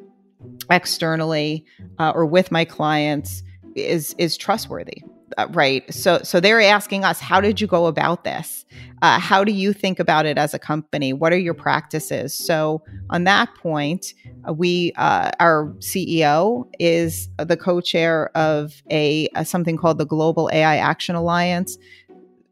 externally 0.70 1.64
uh, 1.98 2.12
or 2.14 2.26
with 2.26 2.52
my 2.52 2.66
clients 2.66 3.42
is 3.74 4.14
is 4.18 4.36
trustworthy 4.36 5.02
uh, 5.38 5.48
right 5.52 5.92
so 5.94 6.20
so 6.24 6.40
they're 6.40 6.62
asking 6.62 7.04
us 7.04 7.20
how 7.20 7.42
did 7.42 7.60
you 7.60 7.68
go 7.68 7.86
about 7.86 8.24
this 8.24 8.66
uh, 9.02 9.20
how 9.20 9.44
do 9.44 9.52
you 9.52 9.74
think 9.74 10.00
about 10.00 10.26
it 10.26 10.38
as 10.38 10.54
a 10.54 10.60
company 10.60 11.14
what 11.14 11.34
are 11.34 11.38
your 11.38 11.54
practices 11.54 12.34
so 12.34 12.82
on 13.10 13.24
that 13.24 13.54
point 13.56 14.14
uh, 14.48 14.54
we 14.54 14.92
uh, 14.98 15.32
our 15.40 15.68
ceo 15.80 16.68
is 16.80 17.30
the 17.38 17.58
co-chair 17.58 18.36
of 18.36 18.82
a, 18.92 19.28
a 19.36 19.46
something 19.46 19.78
called 19.78 19.98
the 19.98 20.06
global 20.06 20.50
ai 20.54 20.78
action 20.78 21.16
alliance 21.16 21.78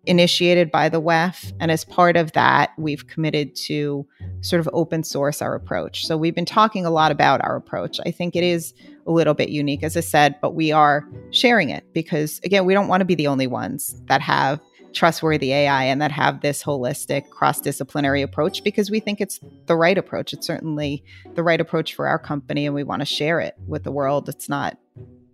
initiated 0.06 0.72
by 0.72 0.89
the 0.89 1.00
WEF. 1.00 1.54
And 1.60 1.72
as 1.72 1.86
part 1.86 2.18
of 2.18 2.32
that, 2.32 2.72
we've 2.78 3.06
committed 3.08 3.56
to 3.68 4.08
sort 4.42 4.60
of 4.60 4.70
open 4.74 5.04
source 5.04 5.42
our 5.42 5.54
approach. 5.54 6.06
So 6.06 6.18
we've 6.18 6.36
been 6.36 6.46
talking 6.46 6.86
a 6.86 6.89
lot 6.89 7.12
about 7.12 7.42
our 7.44 7.56
approach. 7.56 8.00
I 8.06 8.12
think 8.12 8.36
it 8.36 8.44
is 8.44 8.74
a 9.10 9.12
little 9.12 9.34
bit 9.34 9.50
unique, 9.50 9.84
as 9.84 9.98
I 9.98 10.02
said, 10.02 10.36
but 10.39 10.54
we 10.54 10.72
are 10.72 11.04
sharing 11.32 11.72
it 11.72 11.84
because, 11.93 12.39
again, 12.43 12.65
we 12.65 12.76
don't 12.76 12.88
want 12.88 13.02
to 13.02 13.06
be 13.06 13.15
the 13.15 13.28
only 13.28 13.48
ones 13.48 14.00
that 14.06 14.22
have 14.22 14.62
trustworthy 14.93 15.52
AI 15.52 15.84
and 15.84 16.02
that 16.02 16.12
have 16.12 16.41
this 16.41 16.63
holistic 16.63 17.30
cross 17.32 17.60
disciplinary 17.60 18.22
approach 18.22 18.63
because 18.63 18.91
we 18.91 19.00
think 19.00 19.19
it's 19.19 19.39
the 19.65 19.76
right 19.76 19.98
approach. 19.98 20.32
It's 20.32 20.45
certainly 20.45 21.04
the 21.34 21.43
right 21.43 21.60
approach 21.60 21.95
for 21.95 22.08
our 22.08 22.19
company 22.19 22.65
and 22.65 22.76
we 22.76 22.84
want 22.84 23.02
to 23.02 23.06
share 23.06 23.39
it 23.39 23.56
with 23.67 23.84
the 23.84 23.91
world. 23.91 24.30
It's 24.30 24.48
not 24.48 24.78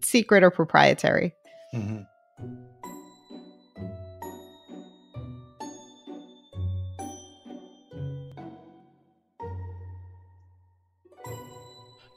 secret 0.01 0.43
or 0.43 0.51
proprietary. 0.51 1.33
Mm-hmm. 1.73 2.03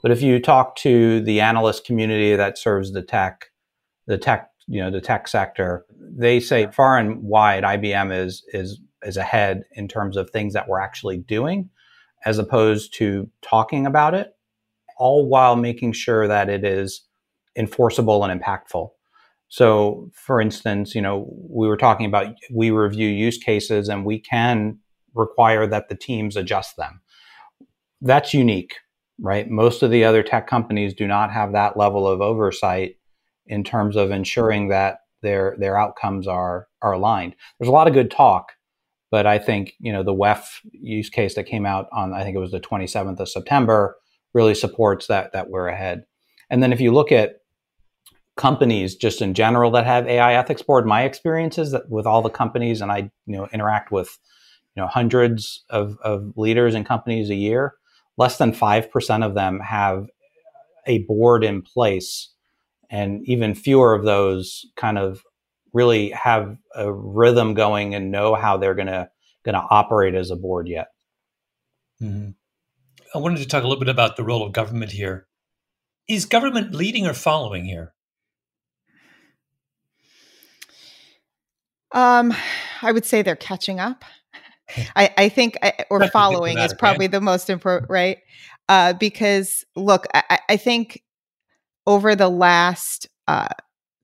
But 0.01 0.11
if 0.11 0.21
you 0.21 0.39
talk 0.39 0.75
to 0.77 1.21
the 1.21 1.41
analyst 1.41 1.85
community 1.85 2.35
that 2.35 2.57
serves 2.57 2.93
the 2.93 3.01
tech, 3.01 3.47
the 4.07 4.17
tech, 4.17 4.49
you 4.67 4.81
know, 4.81 4.91
the 4.91 5.01
tech 5.01 5.27
sector, 5.27 5.85
they 5.99 6.39
say 6.39 6.67
far 6.71 6.97
and 6.97 7.21
wide 7.23 7.63
IBM 7.63 8.15
is 8.15 8.43
is 8.53 8.79
is 9.03 9.17
ahead 9.17 9.63
in 9.73 9.87
terms 9.87 10.17
of 10.17 10.29
things 10.29 10.53
that 10.53 10.67
we're 10.67 10.79
actually 10.79 11.17
doing, 11.17 11.69
as 12.25 12.37
opposed 12.37 12.93
to 12.95 13.29
talking 13.41 13.85
about 13.85 14.13
it, 14.13 14.33
all 14.97 15.27
while 15.27 15.55
making 15.55 15.93
sure 15.93 16.27
that 16.27 16.49
it 16.49 16.63
is 16.63 17.01
enforceable 17.55 18.23
and 18.23 18.41
impactful. 18.41 18.89
So, 19.49 20.09
for 20.13 20.39
instance, 20.39 20.93
you 20.93 21.01
know, 21.01 21.27
we 21.49 21.67
were 21.67 21.77
talking 21.77 22.05
about 22.05 22.35
we 22.53 22.71
review 22.71 23.07
use 23.07 23.37
cases 23.37 23.89
and 23.89 24.05
we 24.05 24.19
can 24.19 24.77
require 25.13 25.67
that 25.67 25.89
the 25.89 25.95
teams 25.95 26.37
adjust 26.37 26.77
them. 26.77 27.01
That's 28.01 28.33
unique 28.33 28.75
right? 29.21 29.49
Most 29.49 29.83
of 29.83 29.91
the 29.91 30.03
other 30.03 30.23
tech 30.23 30.47
companies 30.47 30.93
do 30.93 31.07
not 31.07 31.31
have 31.31 31.51
that 31.53 31.77
level 31.77 32.07
of 32.07 32.21
oversight 32.21 32.95
in 33.45 33.63
terms 33.63 33.95
of 33.95 34.11
ensuring 34.11 34.69
that 34.69 34.99
their 35.21 35.55
their 35.59 35.77
outcomes 35.77 36.27
are 36.27 36.67
are 36.81 36.93
aligned. 36.93 37.35
There's 37.59 37.69
a 37.69 37.73
lot 37.73 37.87
of 37.87 37.93
good 37.93 38.11
talk, 38.11 38.53
but 39.11 39.25
I 39.25 39.37
think 39.37 39.73
you 39.79 39.91
know 39.91 40.03
the 40.03 40.13
WEF 40.13 40.59
use 40.71 41.09
case 41.09 41.35
that 41.35 41.45
came 41.45 41.65
out 41.65 41.87
on 41.91 42.13
I 42.13 42.23
think 42.23 42.35
it 42.35 42.39
was 42.39 42.51
the 42.51 42.59
27th 42.59 43.19
of 43.19 43.29
September 43.29 43.97
really 44.33 44.55
supports 44.55 45.07
that 45.07 45.33
that 45.33 45.49
we're 45.49 45.67
ahead. 45.67 46.05
And 46.49 46.63
then 46.63 46.71
if 46.71 46.79
you 46.79 46.91
look 46.91 47.11
at 47.11 47.37
companies 48.37 48.95
just 48.95 49.21
in 49.21 49.33
general 49.33 49.71
that 49.71 49.85
have 49.85 50.07
AI 50.07 50.33
ethics 50.33 50.61
board, 50.61 50.85
my 50.85 51.03
experience 51.03 51.57
is 51.57 51.71
that 51.71 51.89
with 51.89 52.05
all 52.05 52.21
the 52.21 52.29
companies, 52.29 52.81
and 52.81 52.91
I 52.91 53.11
you 53.25 53.37
know 53.37 53.47
interact 53.51 53.91
with 53.91 54.17
you 54.75 54.81
know 54.81 54.87
hundreds 54.87 55.65
of, 55.69 55.97
of 56.03 56.31
leaders 56.37 56.75
and 56.75 56.85
companies 56.85 57.29
a 57.29 57.35
year 57.35 57.73
less 58.19 58.37
than 58.37 58.51
5% 58.51 59.25
of 59.25 59.33
them 59.33 59.61
have 59.61 60.07
a 60.85 60.99
board 60.99 61.43
in 61.43 61.61
place 61.61 62.31
and 62.91 63.21
even 63.25 63.55
fewer 63.55 63.93
of 63.93 64.03
those 64.03 64.65
kind 64.75 64.97
of 64.97 65.23
really 65.73 66.09
have 66.09 66.57
a 66.75 66.91
rhythm 66.91 67.53
going 67.53 67.95
and 67.95 68.11
know 68.11 68.35
how 68.35 68.57
they're 68.57 68.75
going 68.75 68.87
to 68.87 69.09
going 69.45 69.55
to 69.55 69.65
operate 69.69 70.15
as 70.15 70.31
a 70.31 70.35
board 70.35 70.67
yet. 70.67 70.87
Mm-hmm. 72.01 72.31
i 73.15 73.17
wanted 73.17 73.39
to 73.39 73.47
talk 73.47 73.63
a 73.63 73.67
little 73.67 73.79
bit 73.79 73.89
about 73.89 74.15
the 74.17 74.23
role 74.23 74.45
of 74.45 74.53
government 74.53 74.91
here. 74.91 75.27
Is 76.07 76.25
government 76.25 76.73
leading 76.73 77.07
or 77.07 77.13
following 77.13 77.65
here? 77.65 77.93
Um, 81.91 82.33
i 82.81 82.91
would 82.91 83.05
say 83.05 83.21
they're 83.21 83.35
catching 83.35 83.79
up 83.79 84.03
I, 84.95 85.09
I 85.17 85.29
think, 85.29 85.57
I, 85.61 85.73
or 85.89 86.07
following 86.09 86.57
is 86.57 86.73
probably 86.73 87.07
the 87.07 87.21
most 87.21 87.49
important, 87.49 87.89
right? 87.89 88.19
Uh, 88.67 88.93
because 88.93 89.65
look, 89.75 90.05
I, 90.13 90.39
I, 90.47 90.57
think 90.57 91.01
over 91.87 92.15
the 92.15 92.29
last 92.29 93.07
uh, 93.27 93.49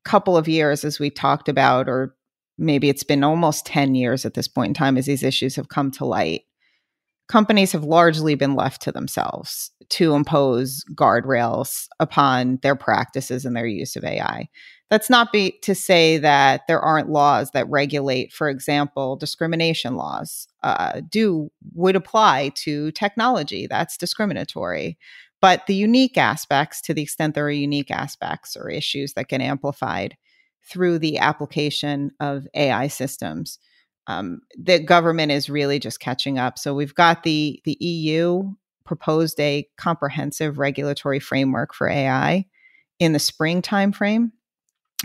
couple 0.03 0.35
of 0.37 0.47
years, 0.47 0.83
as 0.83 0.99
we 0.99 1.09
talked 1.09 1.47
about, 1.47 1.87
or 1.87 2.15
maybe 2.57 2.89
it's 2.89 3.03
been 3.03 3.23
almost 3.23 3.65
10 3.67 3.95
years 3.95 4.25
at 4.25 4.33
this 4.33 4.47
point 4.47 4.69
in 4.69 4.73
time 4.73 4.97
as 4.97 5.05
these 5.05 5.23
issues 5.23 5.55
have 5.55 5.69
come 5.69 5.91
to 5.91 6.05
light, 6.05 6.43
companies 7.27 7.71
have 7.73 7.83
largely 7.83 8.35
been 8.35 8.55
left 8.55 8.81
to 8.83 8.91
themselves 8.91 9.71
to 9.89 10.13
impose 10.13 10.83
guardrails 10.95 11.87
upon 11.99 12.59
their 12.61 12.75
practices 12.75 13.45
and 13.45 13.55
their 13.55 13.67
use 13.67 13.95
of 13.95 14.03
AI. 14.03 14.49
That's 14.89 15.09
not 15.09 15.31
be 15.31 15.57
to 15.63 15.73
say 15.73 16.17
that 16.19 16.67
there 16.67 16.79
aren't 16.79 17.09
laws 17.09 17.51
that 17.51 17.69
regulate, 17.69 18.31
for 18.31 18.49
example, 18.49 19.15
discrimination 19.15 19.95
laws 19.95 20.47
uh, 20.63 21.01
do 21.09 21.49
would 21.73 21.95
apply 21.95 22.51
to 22.55 22.91
technology. 22.91 23.65
That's 23.67 23.97
discriminatory. 23.97 24.97
But 25.41 25.65
the 25.67 25.75
unique 25.75 26.17
aspects, 26.17 26.81
to 26.81 26.93
the 26.93 27.01
extent 27.01 27.35
there 27.35 27.45
are 27.45 27.51
unique 27.51 27.91
aspects 27.91 28.55
or 28.55 28.69
issues 28.69 29.13
that 29.13 29.27
get 29.27 29.41
amplified 29.41 30.17
through 30.67 30.99
the 30.99 31.17
application 31.17 32.11
of 32.19 32.47
AI 32.55 32.87
systems, 32.87 33.59
um, 34.07 34.41
the 34.57 34.79
government 34.79 35.31
is 35.31 35.49
really 35.49 35.79
just 35.79 35.99
catching 35.99 36.37
up. 36.37 36.57
So 36.59 36.73
we've 36.73 36.95
got 36.95 37.23
the 37.23 37.59
the 37.65 37.77
EU 37.79 38.53
proposed 38.85 39.39
a 39.39 39.67
comprehensive 39.77 40.59
regulatory 40.59 41.19
framework 41.19 41.73
for 41.73 41.89
AI 41.89 42.45
in 42.99 43.13
the 43.13 43.19
spring 43.19 43.61
timeframe. 43.61 44.31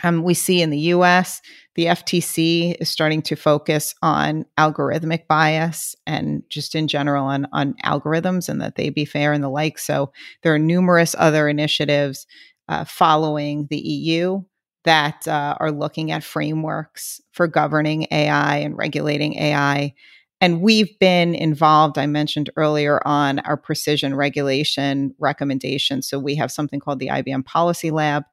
Um, 0.03 0.23
we 0.23 0.35
see 0.35 0.63
in 0.63 0.71
the 0.71 0.79
US, 0.79 1.41
the 1.75 1.87
FTC 1.87 2.77
is 2.81 2.89
starting 2.89 3.23
to 3.23 3.37
focus 3.37 3.95
on 4.03 4.45
algorithmic 4.59 5.27
bias 5.27 5.95
and 6.07 6.43
just 6.49 6.75
in 6.75 6.89
general 6.89 7.27
on, 7.27 7.47
on 7.53 7.75
algorithms 7.85 8.49
and 8.49 8.61
that 8.61 8.77
they 8.77 8.91
be 8.91 9.05
fair 9.05 9.33
and 9.33 9.43
the 9.43 9.49
like. 9.49 9.79
So 9.79 10.13
there 10.43 10.55
are 10.55 10.59
numerous 10.59 11.15
other 11.19 11.49
initiatives 11.49 12.27
uh, 12.69 12.85
following 12.85 13.67
the 13.71 13.79
EU 13.79 14.43
that 14.85 15.29
uh, 15.29 15.57
are 15.61 15.73
looking 15.73 16.11
at 16.11 16.25
frameworks 16.25 17.21
for 17.33 17.47
governing 17.47 18.07
AI 18.11 18.57
and 18.57 18.77
regulating 18.77 19.35
AI. 19.37 19.95
And 20.41 20.63
we've 20.63 20.99
been 20.99 21.35
involved, 21.35 21.99
I 21.99 22.07
mentioned 22.07 22.49
earlier, 22.57 23.07
on 23.07 23.41
our 23.41 23.59
precision 23.59 24.15
regulation 24.15 25.15
recommendations. 25.19 26.09
So 26.09 26.19
we 26.19 26.35
have 26.37 26.51
something 26.51 26.81
called 26.81 26.99
the 26.99 27.09
IBM 27.09 27.45
Policy 27.45 27.91
Lab. 27.91 28.25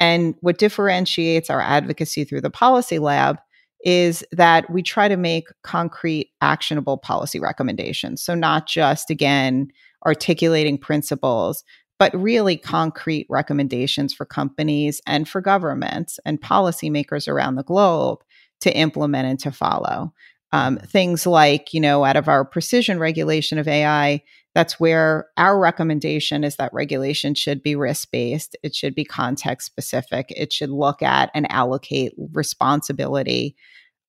And 0.00 0.34
what 0.40 0.58
differentiates 0.58 1.50
our 1.50 1.60
advocacy 1.60 2.24
through 2.24 2.40
the 2.40 2.50
Policy 2.50 2.98
Lab 2.98 3.38
is 3.84 4.24
that 4.32 4.68
we 4.70 4.82
try 4.82 5.08
to 5.08 5.16
make 5.16 5.46
concrete, 5.62 6.30
actionable 6.40 6.96
policy 6.96 7.38
recommendations. 7.38 8.22
So, 8.22 8.34
not 8.34 8.66
just, 8.66 9.10
again, 9.10 9.68
articulating 10.06 10.78
principles, 10.78 11.64
but 11.98 12.14
really 12.14 12.56
concrete 12.56 13.26
recommendations 13.28 14.12
for 14.12 14.24
companies 14.24 15.00
and 15.06 15.28
for 15.28 15.40
governments 15.40 16.18
and 16.24 16.40
policymakers 16.40 17.28
around 17.28 17.54
the 17.54 17.62
globe 17.62 18.18
to 18.62 18.76
implement 18.76 19.28
and 19.28 19.38
to 19.40 19.52
follow. 19.52 20.12
Um, 20.52 20.78
things 20.78 21.26
like, 21.26 21.74
you 21.74 21.80
know, 21.80 22.04
out 22.04 22.16
of 22.16 22.28
our 22.28 22.44
precision 22.44 22.98
regulation 22.98 23.58
of 23.58 23.68
AI, 23.68 24.22
that's 24.54 24.78
where 24.78 25.26
our 25.36 25.58
recommendation 25.58 26.44
is 26.44 26.56
that 26.56 26.72
regulation 26.72 27.34
should 27.34 27.62
be 27.62 27.76
risk 27.76 28.10
based, 28.10 28.56
it 28.62 28.74
should 28.74 28.94
be 28.94 29.04
context 29.04 29.66
specific, 29.66 30.26
it 30.30 30.52
should 30.52 30.70
look 30.70 31.02
at 31.02 31.30
and 31.34 31.50
allocate 31.50 32.14
responsibility 32.32 33.56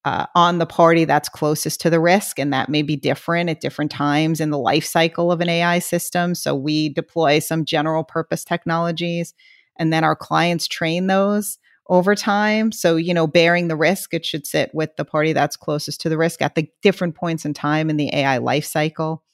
uh, 0.04 0.26
on 0.36 0.58
the 0.58 0.66
party 0.66 1.04
that's 1.04 1.28
closest 1.28 1.80
to 1.80 1.90
the 1.90 1.98
risk. 1.98 2.38
And 2.38 2.52
that 2.52 2.68
may 2.68 2.82
be 2.82 2.94
different 2.94 3.50
at 3.50 3.60
different 3.60 3.90
times 3.90 4.40
in 4.40 4.50
the 4.50 4.58
life 4.58 4.84
cycle 4.84 5.32
of 5.32 5.40
an 5.40 5.48
AI 5.48 5.80
system. 5.80 6.36
So 6.36 6.54
we 6.54 6.90
deploy 6.90 7.40
some 7.40 7.64
general 7.64 8.04
purpose 8.04 8.44
technologies, 8.44 9.34
and 9.76 9.92
then 9.92 10.04
our 10.04 10.14
clients 10.14 10.68
train 10.68 11.08
those 11.08 11.58
over 11.88 12.14
time. 12.14 12.70
So, 12.70 12.94
you 12.94 13.12
know, 13.12 13.26
bearing 13.26 13.66
the 13.66 13.76
risk, 13.76 14.14
it 14.14 14.24
should 14.24 14.46
sit 14.46 14.70
with 14.72 14.94
the 14.96 15.04
party 15.04 15.32
that's 15.32 15.56
closest 15.56 16.00
to 16.02 16.08
the 16.08 16.18
risk 16.18 16.40
at 16.40 16.54
the 16.54 16.68
different 16.82 17.16
points 17.16 17.44
in 17.44 17.52
time 17.52 17.90
in 17.90 17.96
the 17.96 18.14
AI 18.14 18.38
life 18.38 18.64
cycle. 18.64 19.24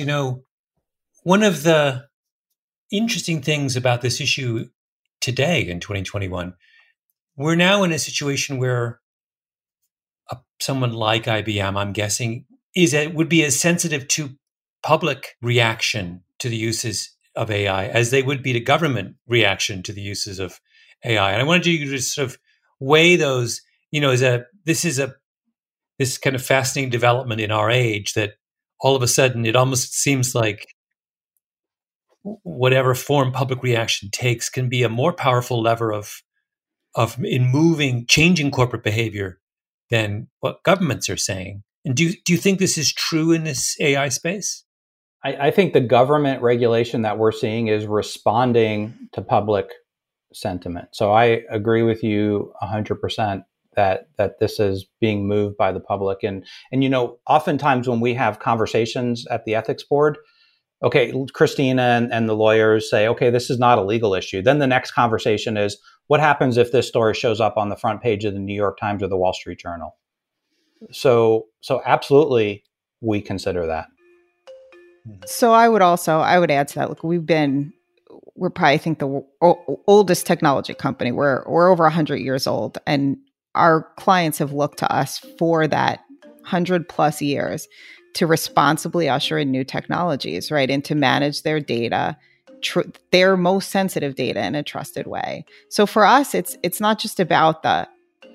You 0.00 0.06
know, 0.06 0.44
one 1.24 1.42
of 1.42 1.62
the 1.62 2.06
interesting 2.90 3.42
things 3.42 3.76
about 3.76 4.00
this 4.00 4.18
issue 4.18 4.70
today 5.20 5.60
in 5.60 5.78
2021, 5.78 6.54
we're 7.36 7.54
now 7.54 7.82
in 7.82 7.92
a 7.92 7.98
situation 7.98 8.56
where 8.56 9.00
a, 10.30 10.38
someone 10.58 10.94
like 10.94 11.24
IBM, 11.24 11.76
I'm 11.76 11.92
guessing, 11.92 12.46
is 12.74 12.94
it 12.94 13.14
would 13.14 13.28
be 13.28 13.44
as 13.44 13.60
sensitive 13.60 14.08
to 14.08 14.30
public 14.82 15.36
reaction 15.42 16.22
to 16.38 16.48
the 16.48 16.56
uses 16.56 17.14
of 17.36 17.50
AI 17.50 17.88
as 17.88 18.10
they 18.10 18.22
would 18.22 18.42
be 18.42 18.54
to 18.54 18.60
government 18.60 19.16
reaction 19.26 19.82
to 19.82 19.92
the 19.92 20.00
uses 20.00 20.38
of 20.38 20.60
AI. 21.04 21.32
And 21.32 21.42
I 21.42 21.44
wanted 21.44 21.66
you 21.66 21.90
to 21.90 21.98
sort 22.00 22.26
of 22.26 22.38
weigh 22.80 23.16
those. 23.16 23.60
You 23.90 24.00
know, 24.00 24.12
as 24.12 24.22
a 24.22 24.46
this 24.64 24.86
is 24.86 24.98
a 24.98 25.12
this 25.98 26.16
kind 26.16 26.34
of 26.34 26.42
fascinating 26.42 26.88
development 26.88 27.42
in 27.42 27.50
our 27.50 27.70
age 27.70 28.14
that 28.14 28.36
all 28.80 28.96
of 28.96 29.02
a 29.02 29.08
sudden 29.08 29.46
it 29.46 29.56
almost 29.56 29.94
seems 29.94 30.34
like 30.34 30.66
whatever 32.22 32.94
form 32.94 33.32
public 33.32 33.62
reaction 33.62 34.10
takes 34.10 34.48
can 34.48 34.68
be 34.68 34.82
a 34.82 34.88
more 34.88 35.12
powerful 35.12 35.62
lever 35.62 35.92
of 35.92 36.22
of 36.94 37.16
in 37.24 37.46
moving 37.50 38.04
changing 38.06 38.50
corporate 38.50 38.82
behavior 38.82 39.38
than 39.90 40.28
what 40.40 40.62
governments 40.64 41.08
are 41.08 41.16
saying. 41.16 41.62
And 41.84 41.96
do 41.96 42.12
do 42.24 42.32
you 42.32 42.38
think 42.38 42.58
this 42.58 42.76
is 42.76 42.92
true 42.92 43.32
in 43.32 43.44
this 43.44 43.76
AI 43.80 44.08
space? 44.08 44.64
I, 45.24 45.48
I 45.48 45.50
think 45.50 45.72
the 45.72 45.80
government 45.80 46.42
regulation 46.42 47.02
that 47.02 47.18
we're 47.18 47.32
seeing 47.32 47.68
is 47.68 47.86
responding 47.86 48.94
to 49.12 49.22
public 49.22 49.70
sentiment. 50.32 50.88
So 50.92 51.12
I 51.12 51.42
agree 51.50 51.82
with 51.82 52.02
you 52.02 52.52
100% 52.62 53.44
that 53.76 54.08
that 54.18 54.38
this 54.40 54.58
is 54.58 54.86
being 55.00 55.26
moved 55.26 55.56
by 55.56 55.72
the 55.72 55.80
public 55.80 56.22
and 56.22 56.44
and 56.72 56.82
you 56.82 56.88
know 56.88 57.18
oftentimes 57.28 57.88
when 57.88 58.00
we 58.00 58.14
have 58.14 58.40
conversations 58.40 59.26
at 59.28 59.44
the 59.44 59.54
ethics 59.54 59.82
board 59.82 60.18
okay 60.82 61.12
christina 61.32 61.82
and, 61.82 62.12
and 62.12 62.28
the 62.28 62.36
lawyers 62.36 62.90
say 62.90 63.06
okay 63.06 63.30
this 63.30 63.48
is 63.48 63.58
not 63.58 63.78
a 63.78 63.82
legal 63.84 64.14
issue 64.14 64.42
then 64.42 64.58
the 64.58 64.66
next 64.66 64.90
conversation 64.90 65.56
is 65.56 65.78
what 66.10 66.18
happens 66.18 66.56
if 66.56 66.72
this 66.72 66.88
story 66.88 67.14
shows 67.14 67.40
up 67.40 67.56
on 67.56 67.68
the 67.68 67.76
front 67.76 68.02
page 68.02 68.24
of 68.24 68.34
the 68.34 68.40
New 68.40 68.52
York 68.52 68.80
Times 68.80 69.00
or 69.00 69.06
the 69.06 69.16
Wall 69.16 69.32
Street 69.32 69.60
Journal? 69.60 69.96
So, 70.90 71.46
so 71.60 71.82
absolutely, 71.86 72.64
we 73.00 73.20
consider 73.20 73.64
that. 73.68 73.86
So 75.24 75.52
I 75.52 75.68
would 75.68 75.82
also 75.82 76.18
I 76.18 76.40
would 76.40 76.50
add 76.50 76.66
to 76.66 76.74
that. 76.80 76.88
Look, 76.88 77.04
we've 77.04 77.24
been 77.24 77.72
we're 78.34 78.50
probably 78.50 78.74
I 78.74 78.78
think 78.78 78.98
the 78.98 79.24
o- 79.40 79.82
oldest 79.86 80.26
technology 80.26 80.74
company. 80.74 81.12
We're 81.12 81.44
we're 81.46 81.70
over 81.70 81.88
hundred 81.88 82.16
years 82.16 82.48
old, 82.48 82.78
and 82.88 83.16
our 83.54 83.88
clients 83.96 84.38
have 84.38 84.52
looked 84.52 84.78
to 84.78 84.92
us 84.92 85.18
for 85.38 85.66
that 85.66 86.00
hundred 86.44 86.88
plus 86.88 87.20
years 87.20 87.68
to 88.14 88.26
responsibly 88.26 89.08
usher 89.08 89.38
in 89.38 89.50
new 89.50 89.64
technologies, 89.64 90.50
right, 90.50 90.70
and 90.70 90.84
to 90.84 90.94
manage 90.94 91.42
their 91.42 91.60
data 91.60 92.16
tr- 92.60 92.80
their 93.10 93.36
most 93.36 93.70
sensitive 93.70 94.14
data 94.14 94.44
in 94.44 94.54
a 94.54 94.62
trusted 94.62 95.06
way. 95.06 95.44
So 95.68 95.86
for 95.86 96.04
us, 96.04 96.34
it's 96.34 96.56
it's 96.62 96.80
not 96.80 96.98
just 96.98 97.20
about 97.20 97.62
the 97.62 97.88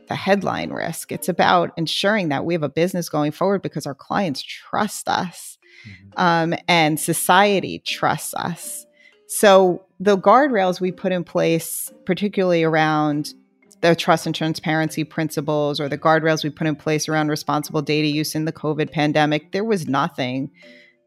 the 0.07 0.15
headline 0.15 0.71
risk. 0.71 1.11
It's 1.11 1.29
about 1.29 1.71
ensuring 1.77 2.29
that 2.29 2.45
we 2.45 2.53
have 2.53 2.63
a 2.63 2.69
business 2.69 3.09
going 3.09 3.31
forward 3.31 3.61
because 3.61 3.85
our 3.87 3.95
clients 3.95 4.41
trust 4.41 5.09
us, 5.09 5.57
mm-hmm. 5.87 6.21
um, 6.21 6.59
and 6.67 6.99
society 6.99 7.79
trusts 7.79 8.33
us. 8.35 8.85
So 9.27 9.83
the 9.99 10.17
guardrails 10.17 10.79
we 10.79 10.91
put 10.91 11.11
in 11.11 11.23
place, 11.23 11.91
particularly 12.05 12.63
around 12.63 13.33
the 13.81 13.95
trust 13.95 14.25
and 14.25 14.33
transparency 14.33 15.03
principles 15.03 15.79
or 15.79 15.87
the 15.89 15.97
guardrails 15.97 16.43
we 16.43 16.49
put 16.49 16.67
in 16.67 16.75
place 16.75 17.07
around 17.07 17.29
responsible 17.29 17.81
data 17.81 18.07
use 18.07 18.35
in 18.35 18.45
the 18.45 18.53
COVID 18.53 18.91
pandemic, 18.91 19.51
there 19.51 19.63
was 19.63 19.87
nothing 19.87 20.51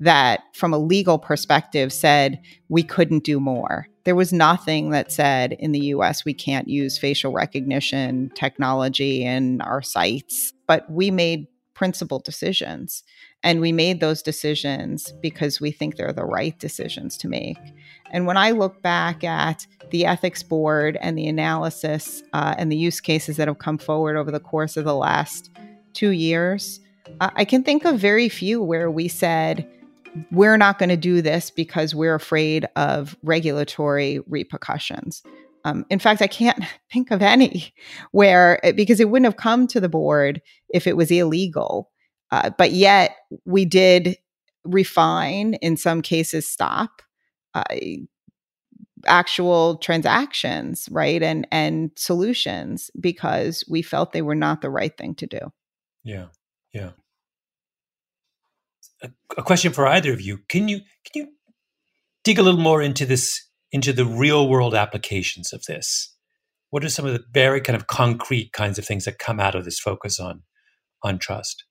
that, 0.01 0.41
from 0.55 0.73
a 0.73 0.79
legal 0.79 1.19
perspective, 1.19 1.93
said 1.93 2.41
we 2.69 2.83
couldn't 2.83 3.25
do 3.25 3.41
more. 3.41 3.89
There 4.05 4.15
was 4.15 4.33
nothing 4.33 4.91
that 4.91 5.13
said 5.13 5.53
in 5.53 5.73
the 5.73 5.87
US 5.87 6.25
we 6.25 6.35
can't 6.35 6.69
use 6.69 6.99
facial 6.99 7.33
recognition 7.33 8.31
technology 8.35 9.25
in 9.25 9.61
our 9.61 9.83
sites, 9.83 10.53
but 10.67 10.91
we 10.91 11.11
made 11.11 11.47
principled 11.75 12.25
decisions. 12.25 13.03
And 13.45 13.61
we 13.61 13.73
made 13.73 14.01
those 14.01 14.23
decisions 14.23 15.13
because 15.23 15.61
we 15.61 15.71
think 15.71 15.97
they're 15.97 16.13
the 16.13 16.25
right 16.25 16.59
decisions 16.59 17.17
to 17.19 17.29
make. 17.29 17.59
And 18.11 18.27
when 18.27 18.37
I 18.37 18.51
look 18.51 18.83
back 18.83 19.23
at 19.23 19.67
the 19.91 20.07
ethics 20.07 20.43
board 20.43 20.99
and 21.01 21.17
the 21.17 21.29
analysis 21.29 22.23
uh, 22.33 22.55
and 22.59 22.73
the 22.73 22.77
use 22.77 23.01
cases 23.01 23.37
that 23.37 23.49
have 23.49 23.59
come 23.59 23.79
forward 23.79 24.17
over 24.17 24.31
the 24.31 24.41
course 24.41 24.77
of 24.77 24.85
the 24.85 24.95
last 24.95 25.51
two 25.93 26.11
years, 26.11 26.81
uh, 27.21 27.31
I 27.35 27.45
can 27.45 27.63
think 27.63 27.85
of 27.85 27.99
very 27.99 28.29
few 28.29 28.63
where 28.63 28.91
we 28.91 29.09
said, 29.09 29.69
we're 30.33 30.57
not 30.57 30.79
going 30.79 30.89
to 30.89 30.97
do 30.97 31.23
this 31.23 31.51
because 31.51 31.95
we're 31.95 32.15
afraid 32.15 32.67
of 32.77 33.17
regulatory 33.23 34.21
repercussions. 34.27 35.23
Um, 35.65 35.85
in 35.91 35.99
fact, 35.99 36.23
I 36.23 36.27
can't 36.27 36.65
think 36.93 37.11
of 37.11 37.23
any 37.23 37.73
where, 38.13 38.61
because 38.75 39.01
it 39.01 39.11
wouldn't 39.11 39.27
have 39.27 39.37
come 39.37 39.67
to 39.69 39.81
the 39.81 39.89
board 39.89 40.41
if 40.71 40.87
it 40.87 40.97
was 40.97 41.11
illegal. 41.11 41.91
Uh, 42.31 42.51
but 42.57 42.73
yet 42.73 43.17
we 43.45 43.65
did 43.65 44.17
refine, 44.65 45.55
in 45.55 45.77
some 45.77 46.03
cases, 46.03 46.49
stop 46.49 47.03
uh, 47.55 47.65
actual 49.07 49.77
transactions, 49.79 50.89
right? 50.91 51.23
And, 51.23 51.47
and 51.51 51.91
solutions 51.97 52.91
because 53.01 53.65
we 53.69 53.83
felt 53.83 54.13
they 54.13 54.23
were 54.23 54.35
not 54.35 54.61
the 54.61 54.71
right 54.71 54.97
thing 54.97 55.15
to 55.17 55.27
do. 55.27 55.53
Yeah. 56.05 56.27
Yeah 56.73 56.91
a, 59.03 59.11
a 59.37 59.43
question 59.43 59.73
for 59.73 59.87
either 59.87 60.13
of 60.13 60.21
you. 60.21 60.39
Can 60.49 60.69
you 60.69 60.79
can 60.79 61.23
you 61.23 61.29
dig 62.25 62.39
a 62.39 62.43
little 62.43 62.61
more 62.61 62.83
into 62.83 63.07
this 63.07 63.47
into 63.73 63.93
the 63.93 64.07
real 64.07 64.49
world 64.49 64.75
applications 64.75 65.53
of 65.53 65.65
this? 65.65 66.15
What 66.71 66.85
are 66.85 66.91
some 66.91 67.07
of 67.07 67.13
the 67.13 67.25
very 67.33 67.61
kind 67.61 67.77
of 67.77 67.87
concrete 67.87 68.53
kinds 68.53 68.79
of 68.79 68.85
things 68.85 69.05
that 69.05 69.19
come 69.19 69.41
out 69.41 69.55
of 69.55 69.65
this 69.65 69.81
focus 69.81 70.21
on 70.21 70.43
on 71.03 71.19
trust? 71.19 71.65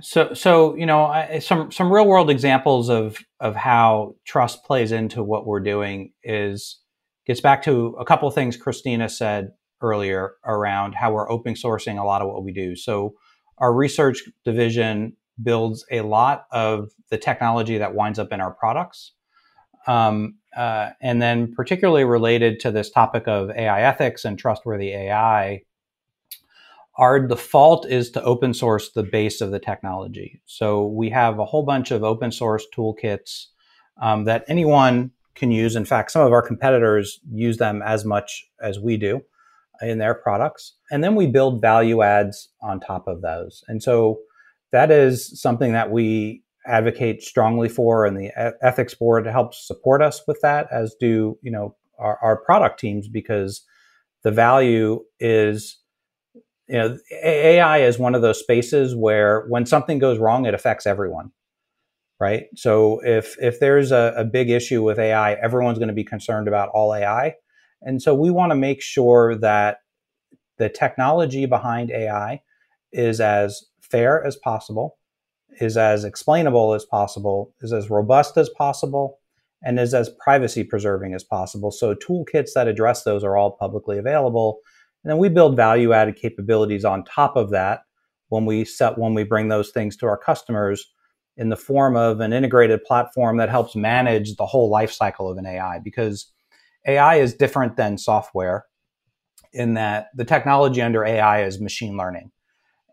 So, 0.00 0.34
so 0.34 0.74
you 0.74 0.86
know, 0.86 1.04
I, 1.04 1.38
some 1.38 1.70
some 1.70 1.92
real 1.92 2.06
world 2.06 2.30
examples 2.30 2.88
of 2.88 3.18
of 3.40 3.54
how 3.54 4.16
trust 4.24 4.64
plays 4.64 4.90
into 4.92 5.22
what 5.22 5.46
we're 5.46 5.60
doing 5.60 6.12
is 6.24 6.80
gets 7.26 7.40
back 7.40 7.62
to 7.64 7.96
a 7.98 8.04
couple 8.04 8.28
of 8.28 8.34
things 8.34 8.56
Christina 8.56 9.08
said 9.08 9.50
earlier 9.80 10.32
around 10.44 10.94
how 10.94 11.12
we're 11.12 11.30
open 11.30 11.54
sourcing 11.54 12.00
a 12.00 12.04
lot 12.04 12.22
of 12.22 12.28
what 12.28 12.44
we 12.44 12.52
do. 12.52 12.74
So, 12.74 13.14
our 13.58 13.72
research 13.72 14.22
division 14.44 15.16
builds 15.42 15.84
a 15.90 16.00
lot 16.00 16.46
of 16.50 16.90
the 17.10 17.18
technology 17.18 17.78
that 17.78 17.94
winds 17.94 18.18
up 18.18 18.32
in 18.32 18.40
our 18.40 18.52
products. 18.52 19.12
Um, 19.86 20.38
uh, 20.56 20.90
and 21.00 21.22
then, 21.22 21.52
particularly 21.54 22.04
related 22.04 22.58
to 22.60 22.72
this 22.72 22.90
topic 22.90 23.28
of 23.28 23.50
AI 23.50 23.82
ethics 23.82 24.24
and 24.24 24.38
trustworthy 24.38 24.92
AI, 24.92 25.62
our 26.96 27.18
default 27.20 27.86
is 27.86 28.10
to 28.12 28.22
open 28.22 28.54
source 28.54 28.90
the 28.92 29.02
base 29.02 29.40
of 29.40 29.50
the 29.50 29.58
technology. 29.58 30.40
So 30.46 30.86
we 30.86 31.10
have 31.10 31.38
a 31.38 31.44
whole 31.44 31.64
bunch 31.64 31.90
of 31.90 32.04
open 32.04 32.30
source 32.30 32.66
toolkits 32.74 33.46
um, 34.00 34.24
that 34.24 34.44
anyone 34.48 35.10
can 35.34 35.50
use. 35.50 35.74
In 35.74 35.84
fact, 35.84 36.12
some 36.12 36.24
of 36.24 36.32
our 36.32 36.42
competitors 36.42 37.18
use 37.32 37.56
them 37.56 37.82
as 37.82 38.04
much 38.04 38.46
as 38.62 38.78
we 38.78 38.96
do 38.96 39.22
in 39.80 39.98
their 39.98 40.14
products. 40.14 40.74
And 40.90 41.02
then 41.02 41.16
we 41.16 41.26
build 41.26 41.60
value 41.60 42.02
adds 42.02 42.48
on 42.62 42.78
top 42.78 43.08
of 43.08 43.22
those. 43.22 43.64
And 43.66 43.82
so 43.82 44.20
that 44.70 44.90
is 44.90 45.40
something 45.40 45.72
that 45.72 45.90
we 45.90 46.42
advocate 46.66 47.22
strongly 47.22 47.68
for 47.68 48.06
and 48.06 48.16
the 48.16 48.30
ethics 48.62 48.94
board 48.94 49.26
helps 49.26 49.66
support 49.66 50.00
us 50.00 50.22
with 50.26 50.40
that 50.40 50.66
as 50.72 50.96
do 50.98 51.38
you 51.42 51.50
know 51.50 51.76
our, 51.98 52.18
our 52.22 52.36
product 52.38 52.80
teams 52.80 53.06
because 53.06 53.62
the 54.22 54.30
value 54.30 54.98
is 55.20 55.78
you 56.68 56.78
know 56.78 56.98
ai 57.22 57.78
is 57.78 57.98
one 57.98 58.14
of 58.14 58.22
those 58.22 58.38
spaces 58.38 58.94
where 58.94 59.44
when 59.48 59.66
something 59.66 59.98
goes 59.98 60.18
wrong 60.18 60.46
it 60.46 60.54
affects 60.54 60.86
everyone 60.86 61.30
right 62.20 62.44
so 62.54 63.00
if 63.04 63.36
if 63.40 63.60
there's 63.60 63.92
a, 63.92 64.14
a 64.16 64.24
big 64.24 64.50
issue 64.50 64.82
with 64.82 64.98
ai 64.98 65.34
everyone's 65.34 65.78
going 65.78 65.88
to 65.88 65.94
be 65.94 66.04
concerned 66.04 66.48
about 66.48 66.68
all 66.70 66.94
ai 66.94 67.34
and 67.82 68.00
so 68.00 68.14
we 68.14 68.30
want 68.30 68.50
to 68.50 68.56
make 68.56 68.80
sure 68.80 69.36
that 69.36 69.78
the 70.58 70.68
technology 70.68 71.46
behind 71.46 71.90
ai 71.90 72.40
is 72.92 73.20
as 73.20 73.64
fair 73.80 74.24
as 74.24 74.36
possible 74.36 74.96
is 75.60 75.76
as 75.76 76.04
explainable 76.04 76.74
as 76.74 76.84
possible, 76.84 77.54
is 77.60 77.72
as 77.72 77.90
robust 77.90 78.36
as 78.36 78.48
possible, 78.50 79.18
and 79.62 79.78
is 79.78 79.94
as 79.94 80.10
privacy 80.22 80.64
preserving 80.64 81.14
as 81.14 81.24
possible. 81.24 81.70
So 81.70 81.94
toolkits 81.94 82.50
that 82.54 82.68
address 82.68 83.04
those 83.04 83.24
are 83.24 83.36
all 83.36 83.52
publicly 83.52 83.98
available. 83.98 84.58
And 85.04 85.10
then 85.10 85.18
we 85.18 85.28
build 85.28 85.56
value 85.56 85.92
added 85.92 86.16
capabilities 86.16 86.84
on 86.84 87.04
top 87.04 87.36
of 87.36 87.50
that 87.50 87.82
when 88.28 88.46
we 88.46 88.64
set 88.64 88.98
when 88.98 89.14
we 89.14 89.22
bring 89.22 89.48
those 89.48 89.70
things 89.70 89.96
to 89.98 90.06
our 90.06 90.16
customers 90.16 90.90
in 91.36 91.50
the 91.50 91.56
form 91.56 91.96
of 91.96 92.20
an 92.20 92.32
integrated 92.32 92.82
platform 92.84 93.36
that 93.36 93.50
helps 93.50 93.76
manage 93.76 94.36
the 94.36 94.46
whole 94.46 94.70
life 94.70 94.92
cycle 94.92 95.30
of 95.30 95.36
an 95.36 95.46
AI 95.46 95.78
because 95.80 96.32
AI 96.86 97.16
is 97.16 97.34
different 97.34 97.76
than 97.76 97.98
software 97.98 98.66
in 99.52 99.74
that 99.74 100.08
the 100.14 100.24
technology 100.24 100.80
under 100.80 101.04
AI 101.04 101.44
is 101.44 101.60
machine 101.60 101.96
learning. 101.96 102.30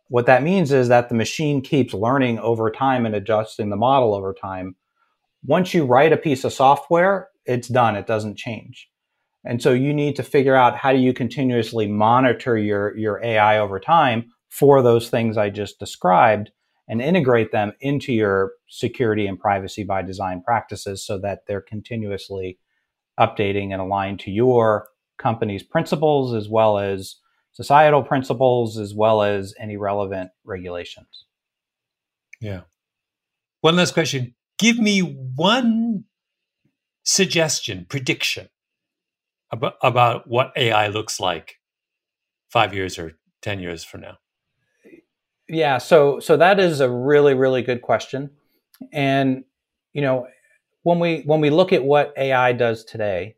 What 0.10 0.26
that 0.26 0.44
means 0.44 0.74
is 0.74 0.90
that 0.90 1.08
the 1.08 1.16
machine 1.16 1.62
keeps 1.62 1.94
learning 1.94 2.40
over 2.40 2.70
time 2.70 3.06
and 3.06 3.16
adjusting 3.16 3.70
the 3.70 3.78
model 3.78 4.14
over 4.14 4.34
time. 4.34 4.76
Once 5.46 5.74
you 5.74 5.86
write 5.86 6.12
a 6.12 6.18
piece 6.18 6.44
of 6.44 6.52
software, 6.54 7.30
it's 7.46 7.70
done. 7.70 7.96
It 7.96 8.08
doesn't 8.08 8.38
change. 8.38 8.91
And 9.44 9.62
so 9.62 9.72
you 9.72 9.94
need 9.94 10.16
to 10.18 10.24
figure 10.24 10.56
out 10.56 10.78
how 10.78 10.92
do 10.92 11.00
you 11.00 11.14
continuously 11.14 11.88
monitor 11.88 12.58
your, 12.58 12.96
your 12.96 13.24
AI 13.24 13.58
over 13.60 13.80
time 13.80 14.32
for 14.50 14.82
those 14.82 15.10
things 15.10 15.38
I 15.38 15.50
just 15.50 15.80
described 15.80 16.52
and 16.88 17.02
integrate 17.02 17.52
them 17.52 17.74
into 17.80 18.14
your 18.14 18.54
security 18.68 19.26
and 19.26 19.40
privacy 19.40 19.84
by 19.84 20.02
design 20.02 20.44
practices 20.44 21.06
so 21.06 21.18
that 21.20 21.40
they're 21.48 21.62
continuously 21.62 22.60
updating 23.20 23.72
and 23.72 23.82
aligned 23.82 24.20
to 24.20 24.32
your 24.32 24.88
company's 25.18 25.64
principles 25.64 26.34
as 26.34 26.50
well 26.50 26.78
as 26.78 27.16
societal 27.54 28.04
principles 28.04 28.78
as 28.78 28.94
well 28.94 29.22
as 29.24 29.54
any 29.60 29.78
relevant 29.78 30.32
regulations. 30.44 31.26
Yeah. 32.40 32.62
One 33.62 33.76
last 33.76 33.94
question. 33.94 34.36
Give 34.58 34.78
me 34.78 35.00
one 35.00 36.06
suggestion, 37.04 37.86
prediction 37.90 38.50
about, 39.52 39.76
about 39.82 40.28
what 40.28 40.52
AI 40.56 40.88
looks 40.88 41.20
like 41.20 41.56
five 42.50 42.74
years 42.74 42.98
or 42.98 43.14
10 43.42 43.60
years 43.60 43.84
from 43.84 44.02
now. 44.02 44.18
Yeah, 45.48 45.80
so 45.80 46.22
so 46.22 46.38
that 46.38 46.62
is 46.62 46.80
a 46.80 46.90
really 46.90 47.34
really 47.34 47.62
good 47.62 47.82
question. 47.82 48.30
And 48.94 49.44
you 49.92 50.02
know, 50.02 50.28
when 50.84 51.00
we 51.00 51.24
when 51.26 51.42
we 51.42 51.50
look 51.50 51.74
at 51.74 51.84
what 51.84 52.14
AI 52.18 52.54
does 52.54 52.86
today, 52.86 53.36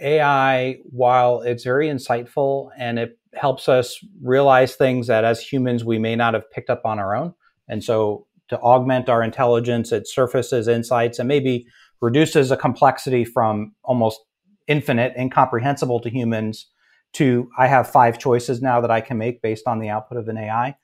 AI 0.00 0.76
while 0.84 1.42
it's 1.42 1.64
very 1.64 1.88
insightful 1.88 2.70
and 2.78 2.98
it 2.98 3.18
helps 3.34 3.68
us 3.68 3.98
realize 4.22 4.76
things 4.76 5.08
that 5.08 5.24
as 5.24 5.40
humans 5.40 5.84
we 5.84 5.98
may 5.98 6.14
not 6.14 6.34
have 6.34 6.50
picked 6.50 6.70
up 6.70 6.82
on 6.84 6.98
our 6.98 7.16
own. 7.16 7.34
And 7.68 7.82
so 7.82 8.26
to 8.48 8.58
augment 8.60 9.08
our 9.08 9.22
intelligence, 9.22 9.92
it 9.92 10.08
surfaces 10.08 10.68
insights 10.68 11.18
and 11.18 11.28
maybe 11.28 11.66
reduces 12.00 12.50
a 12.50 12.56
complexity 12.56 13.24
from 13.24 13.74
almost 13.82 14.20
infinite, 14.68 15.14
incomprehensible 15.18 16.00
to 16.00 16.10
humans 16.10 16.66
to 17.14 17.50
I 17.58 17.66
have 17.68 17.90
five 17.90 18.18
choices 18.18 18.60
now 18.60 18.80
that 18.82 18.90
I 18.90 19.00
can 19.00 19.18
make 19.18 19.42
based 19.42 19.66
on 19.66 19.78
the 19.78 19.88
output 19.88 20.18
of 20.18 20.28
an 20.28 20.38
AI. 20.38 20.76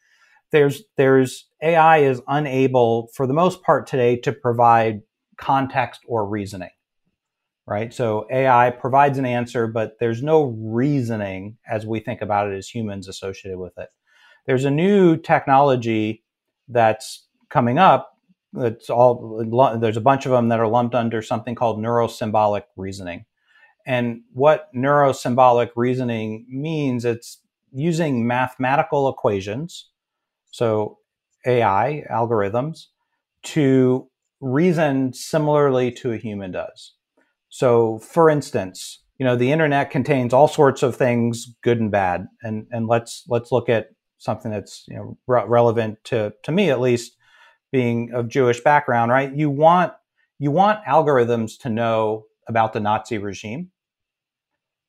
There's 0.50 0.82
there's 0.96 1.46
AI 1.62 1.98
is 1.98 2.22
unable 2.26 3.08
for 3.14 3.26
the 3.26 3.34
most 3.34 3.62
part 3.62 3.86
today 3.86 4.16
to 4.20 4.32
provide 4.32 5.02
context 5.36 6.00
or 6.06 6.26
reasoning 6.26 6.70
right? 7.66 7.92
So 7.92 8.26
AI 8.30 8.70
provides 8.70 9.18
an 9.18 9.26
answer, 9.26 9.66
but 9.66 9.98
there's 9.98 10.22
no 10.22 10.54
reasoning 10.58 11.56
as 11.68 11.86
we 11.86 12.00
think 12.00 12.20
about 12.20 12.50
it 12.50 12.56
as 12.56 12.68
humans 12.68 13.08
associated 13.08 13.58
with 13.58 13.76
it. 13.78 13.88
There's 14.46 14.64
a 14.64 14.70
new 14.70 15.16
technology 15.16 16.24
that's 16.68 17.26
coming 17.48 17.78
up. 17.78 18.12
It's 18.56 18.90
all 18.90 19.78
there's 19.80 19.96
a 19.96 20.02
bunch 20.02 20.26
of 20.26 20.32
them 20.32 20.48
that 20.50 20.60
are 20.60 20.68
lumped 20.68 20.94
under 20.94 21.22
something 21.22 21.54
called 21.54 21.78
neurosymbolic 21.78 22.64
reasoning. 22.76 23.24
And 23.86 24.22
what 24.32 24.68
neurosymbolic 24.74 25.70
reasoning 25.76 26.46
means, 26.48 27.04
it's 27.04 27.38
using 27.72 28.26
mathematical 28.26 29.08
equations, 29.08 29.90
so 30.50 30.98
AI 31.46 32.04
algorithms, 32.10 32.86
to 33.42 34.08
reason 34.40 35.12
similarly 35.12 35.90
to 35.90 36.12
a 36.12 36.16
human 36.16 36.52
does. 36.52 36.94
So, 37.48 37.98
for 37.98 38.30
instance, 38.30 39.02
you 39.18 39.24
know, 39.24 39.36
the 39.36 39.52
internet 39.52 39.90
contains 39.90 40.32
all 40.32 40.48
sorts 40.48 40.82
of 40.82 40.96
things, 40.96 41.54
good 41.62 41.80
and 41.80 41.90
bad, 41.90 42.26
and 42.42 42.66
and 42.70 42.88
let's 42.88 43.24
let's 43.28 43.52
look 43.52 43.68
at 43.68 43.90
something 44.18 44.50
that's 44.50 44.84
you 44.88 44.96
know 44.96 45.18
re- 45.26 45.44
relevant 45.46 45.98
to 46.04 46.32
to 46.42 46.52
me 46.52 46.70
at 46.70 46.80
least, 46.80 47.16
being 47.70 48.12
of 48.12 48.28
Jewish 48.28 48.60
background, 48.60 49.10
right? 49.12 49.32
You 49.34 49.50
want 49.50 49.92
you 50.38 50.50
want 50.50 50.84
algorithms 50.84 51.58
to 51.60 51.70
know 51.70 52.24
about 52.48 52.72
the 52.72 52.80
Nazi 52.80 53.18
regime, 53.18 53.70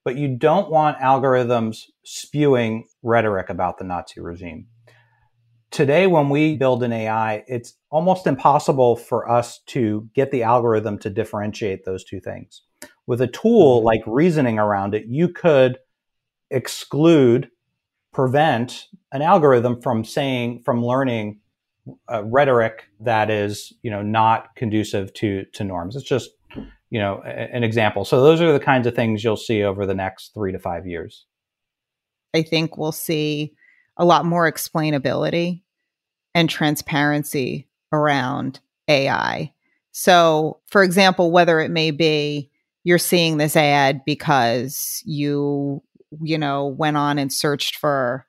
but 0.06 0.16
you 0.16 0.38
don't 0.38 0.72
want 0.72 0.98
algorithms 1.00 1.84
spewing 2.06 2.88
rhetoric 3.04 3.50
about 3.50 3.78
the 3.78 3.84
Nazi 3.84 4.22
regime 4.22 4.68
today 5.76 6.08
when 6.08 6.30
we 6.30 6.56
build 6.56 6.84
an 6.84 6.94
AI, 6.94 7.44
it's 7.48 7.74
almost 7.90 8.28
impossible 8.28 8.96
for 8.96 9.30
us 9.30 9.60
to 9.66 10.10
get 10.16 10.32
the 10.32 10.42
algorithm 10.42 10.98
to 11.00 11.10
differentiate 11.10 11.84
those 11.84 12.06
two 12.06 12.22
things. 12.22 12.62
With 13.08 13.20
a 13.20 13.28
tool 13.28 13.80
mm-hmm. 13.80 13.86
like 13.86 14.02
reasoning 14.08 14.58
around 14.58 14.96
it, 14.96 15.06
you 15.08 15.28
could 15.28 15.80
exclude, 16.50 17.50
prevent 18.14 18.86
an 19.12 19.22
algorithm 19.22 19.82
from 19.82 20.06
saying, 20.06 20.62
from 20.64 20.84
learning 20.84 21.42
uh, 22.10 22.24
rhetoric 22.24 22.86
that 23.02 23.30
is, 23.30 23.74
you 23.82 23.92
know, 23.92 24.02
not 24.02 24.56
conducive 24.56 25.14
to 25.16 25.44
to 25.54 25.66
norms. 25.66 25.98
It's 25.98 26.08
just, 26.08 26.32
you 26.96 27.02
know, 27.02 27.22
an 27.24 27.66
example. 27.66 28.06
So 28.06 28.24
those 28.24 28.40
are 28.40 28.54
the 28.54 28.60
kinds 28.60 28.88
of 28.88 28.96
things 28.96 29.22
you'll 29.22 29.36
see 29.36 29.64
over 29.64 29.86
the 29.86 29.94
next 29.94 30.34
three 30.34 30.54
to 30.54 30.60
five 30.60 30.88
years. 30.88 31.26
I 32.34 32.42
think 32.42 32.78
we'll 32.78 32.94
see 32.94 33.52
a 33.98 34.06
lot 34.06 34.24
more 34.24 34.50
explainability 34.50 35.64
and 36.34 36.50
transparency 36.50 37.68
around 37.92 38.62
AI. 38.88 39.52
So, 39.92 40.62
for 40.68 40.84
example, 40.84 41.32
whether 41.32 41.60
it 41.60 41.70
may 41.70 41.92
be 41.92 42.50
you're 42.86 42.98
seeing 42.98 43.40
this 43.40 43.58
ad 43.58 44.00
because 44.06 45.04
you, 45.04 45.84
you 46.22 46.38
know, 46.38 46.68
went 46.68 46.96
on 46.96 47.20
and 47.20 47.34
searched 47.34 47.76
for 47.76 48.26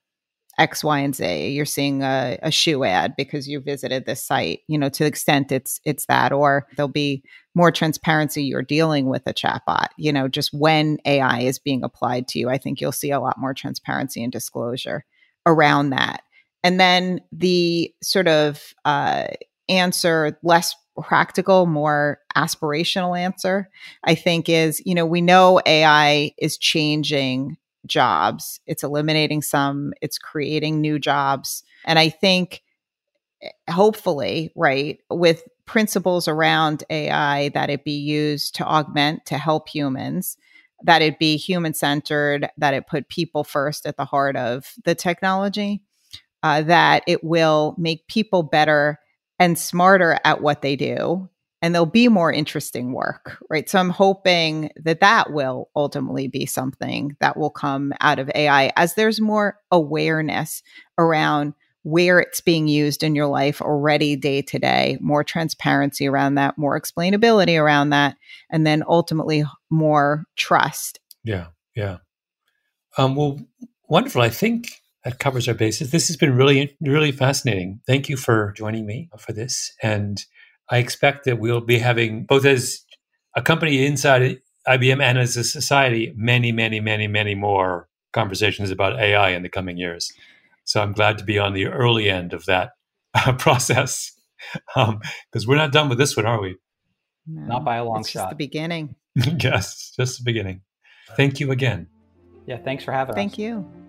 X, 0.58 0.82
Y, 0.82 0.98
and 0.98 1.14
Z. 1.14 1.48
You're 1.48 1.64
seeing 1.64 2.02
a, 2.02 2.38
a 2.42 2.50
shoe 2.50 2.84
ad 2.84 3.14
because 3.16 3.48
you 3.48 3.60
visited 3.60 4.06
this 4.06 4.24
site. 4.24 4.60
You 4.68 4.78
know, 4.78 4.88
to 4.88 5.04
the 5.04 5.08
extent 5.08 5.52
it's 5.52 5.80
it's 5.84 6.06
that, 6.06 6.32
or 6.32 6.66
there'll 6.76 6.88
be 6.88 7.22
more 7.54 7.70
transparency. 7.70 8.44
You're 8.44 8.62
dealing 8.62 9.06
with 9.06 9.26
a 9.26 9.34
chatbot. 9.34 9.88
You 9.96 10.12
know, 10.12 10.28
just 10.28 10.50
when 10.52 10.98
AI 11.04 11.40
is 11.40 11.58
being 11.58 11.84
applied 11.84 12.28
to 12.28 12.38
you, 12.38 12.48
I 12.48 12.58
think 12.58 12.80
you'll 12.80 12.92
see 12.92 13.10
a 13.10 13.20
lot 13.20 13.38
more 13.38 13.54
transparency 13.54 14.22
and 14.22 14.32
disclosure 14.32 15.04
around 15.46 15.90
that. 15.90 16.22
And 16.62 16.80
then 16.80 17.20
the 17.30 17.94
sort 18.02 18.28
of 18.28 18.74
uh, 18.84 19.28
answer, 19.68 20.38
less 20.42 20.74
practical, 21.02 21.66
more 21.66 22.18
aspirational 22.36 23.18
answer, 23.18 23.68
I 24.04 24.14
think 24.14 24.48
is, 24.48 24.82
you 24.84 24.94
know, 24.94 25.06
we 25.06 25.20
know 25.20 25.60
AI 25.66 26.32
is 26.38 26.58
changing 26.58 27.56
jobs. 27.86 28.60
It's 28.66 28.82
eliminating 28.82 29.42
some, 29.42 29.92
it's 30.00 30.18
creating 30.18 30.80
new 30.80 30.98
jobs. 30.98 31.64
And 31.84 31.98
I 31.98 32.08
think 32.08 32.62
eh, 33.42 33.50
hopefully, 33.70 34.52
right, 34.56 34.98
with 35.10 35.42
principles 35.66 36.28
around 36.28 36.84
AI 36.90 37.50
that 37.50 37.70
it 37.70 37.84
be 37.84 37.98
used 37.98 38.54
to 38.56 38.64
augment, 38.64 39.26
to 39.26 39.38
help 39.38 39.68
humans, 39.68 40.36
that 40.82 41.02
it 41.02 41.18
be 41.18 41.36
human 41.36 41.74
centered, 41.74 42.48
that 42.58 42.74
it 42.74 42.86
put 42.86 43.08
people 43.08 43.44
first 43.44 43.86
at 43.86 43.96
the 43.96 44.04
heart 44.04 44.36
of 44.36 44.72
the 44.84 44.94
technology, 44.94 45.82
uh, 46.42 46.62
that 46.62 47.02
it 47.06 47.24
will 47.24 47.74
make 47.78 48.06
people 48.08 48.42
better 48.42 48.98
and 49.38 49.58
smarter 49.58 50.18
at 50.24 50.40
what 50.40 50.62
they 50.62 50.76
do 50.76 51.28
and 51.62 51.74
there'll 51.74 51.86
be 51.86 52.08
more 52.08 52.32
interesting 52.32 52.92
work, 52.92 53.38
right? 53.48 53.68
So 53.68 53.78
I'm 53.78 53.90
hoping 53.90 54.70
that 54.76 55.00
that 55.00 55.32
will 55.32 55.70
ultimately 55.74 56.28
be 56.28 56.46
something 56.46 57.16
that 57.20 57.36
will 57.36 57.50
come 57.50 57.92
out 58.00 58.18
of 58.18 58.30
AI 58.34 58.72
as 58.76 58.94
there's 58.94 59.20
more 59.20 59.58
awareness 59.70 60.62
around 60.98 61.54
where 61.82 62.18
it's 62.18 62.40
being 62.40 62.66
used 62.66 63.04
in 63.04 63.14
your 63.14 63.28
life 63.28 63.62
already 63.62 64.16
day 64.16 64.42
to 64.42 64.58
day, 64.58 64.98
more 65.00 65.22
transparency 65.22 66.08
around 66.08 66.34
that, 66.34 66.58
more 66.58 66.78
explainability 66.78 67.60
around 67.60 67.90
that, 67.90 68.16
and 68.50 68.66
then 68.66 68.82
ultimately 68.88 69.44
more 69.70 70.24
trust. 70.34 70.98
Yeah, 71.22 71.46
yeah. 71.76 71.98
Um, 72.98 73.14
well, 73.14 73.38
wonderful. 73.88 74.20
I 74.20 74.30
think 74.30 74.82
that 75.04 75.20
covers 75.20 75.46
our 75.46 75.54
bases. 75.54 75.92
This 75.92 76.08
has 76.08 76.16
been 76.16 76.34
really, 76.34 76.76
really 76.80 77.12
fascinating. 77.12 77.80
Thank 77.86 78.08
you 78.08 78.16
for 78.16 78.52
joining 78.56 78.84
me 78.84 79.08
for 79.16 79.32
this. 79.32 79.72
And 79.80 80.24
I 80.70 80.78
expect 80.78 81.24
that 81.24 81.38
we'll 81.38 81.60
be 81.60 81.78
having 81.78 82.24
both 82.24 82.44
as 82.44 82.80
a 83.34 83.42
company 83.42 83.84
inside 83.86 84.40
IBM 84.66 85.00
and 85.00 85.18
as 85.18 85.36
a 85.36 85.44
society 85.44 86.12
many, 86.16 86.52
many, 86.52 86.80
many, 86.80 87.06
many 87.06 87.34
more 87.34 87.88
conversations 88.12 88.70
about 88.70 88.98
AI 88.98 89.30
in 89.30 89.42
the 89.42 89.48
coming 89.48 89.76
years. 89.76 90.12
So 90.64 90.82
I'm 90.82 90.92
glad 90.92 91.18
to 91.18 91.24
be 91.24 91.38
on 91.38 91.52
the 91.52 91.66
early 91.66 92.10
end 92.10 92.32
of 92.32 92.46
that 92.46 92.72
uh, 93.14 93.32
process 93.38 94.12
because 94.74 94.88
um, 94.88 95.00
we're 95.46 95.56
not 95.56 95.72
done 95.72 95.88
with 95.88 95.98
this 95.98 96.16
one, 96.16 96.26
are 96.26 96.40
we? 96.40 96.56
No, 97.26 97.46
not 97.46 97.64
by 97.64 97.76
a 97.76 97.84
long 97.84 98.00
it's 98.00 98.10
shot. 98.10 98.24
Just 98.24 98.30
the 98.30 98.36
beginning. 98.36 98.94
yes, 99.40 99.92
just 99.96 100.18
the 100.18 100.24
beginning. 100.24 100.62
Thank 101.16 101.40
you 101.40 101.52
again. 101.52 101.88
Yeah, 102.46 102.58
thanks 102.58 102.84
for 102.84 102.92
having 102.92 103.14
Thank 103.14 103.32
us. 103.32 103.36
Thank 103.36 103.38
you. 103.38 103.85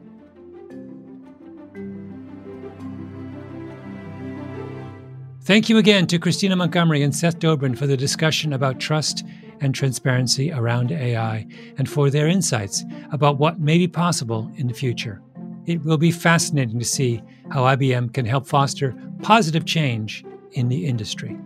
Thank 5.48 5.70
you 5.70 5.78
again 5.78 6.08
to 6.08 6.20
Christina 6.20 6.58
Montgomery 6.58 7.04
and 7.04 7.16
Seth 7.16 7.40
Dobrin 7.40 7.78
for 7.78 7.88
the 7.88 7.96
discussion 7.96 8.52
about 8.52 8.82
trust 8.82 9.24
and 9.62 9.74
transparency 9.74 10.52
around 10.52 10.92
AI 10.92 11.48
and 11.78 11.90
for 11.90 12.10
their 12.10 12.28
insights 12.28 12.84
about 13.14 13.38
what 13.38 13.58
may 13.58 13.78
be 13.78 13.88
possible 13.88 14.52
in 14.58 14.68
the 14.68 14.74
future. 14.74 15.22
It 15.66 15.82
will 15.86 15.98
be 15.98 16.12
fascinating 16.12 16.80
to 16.80 16.84
see 16.84 17.24
how 17.50 17.64
IBM 17.64 18.14
can 18.14 18.26
help 18.26 18.46
foster 18.46 18.94
positive 19.22 19.64
change 19.64 20.26
in 20.52 20.68
the 20.68 20.86
industry. 20.86 21.38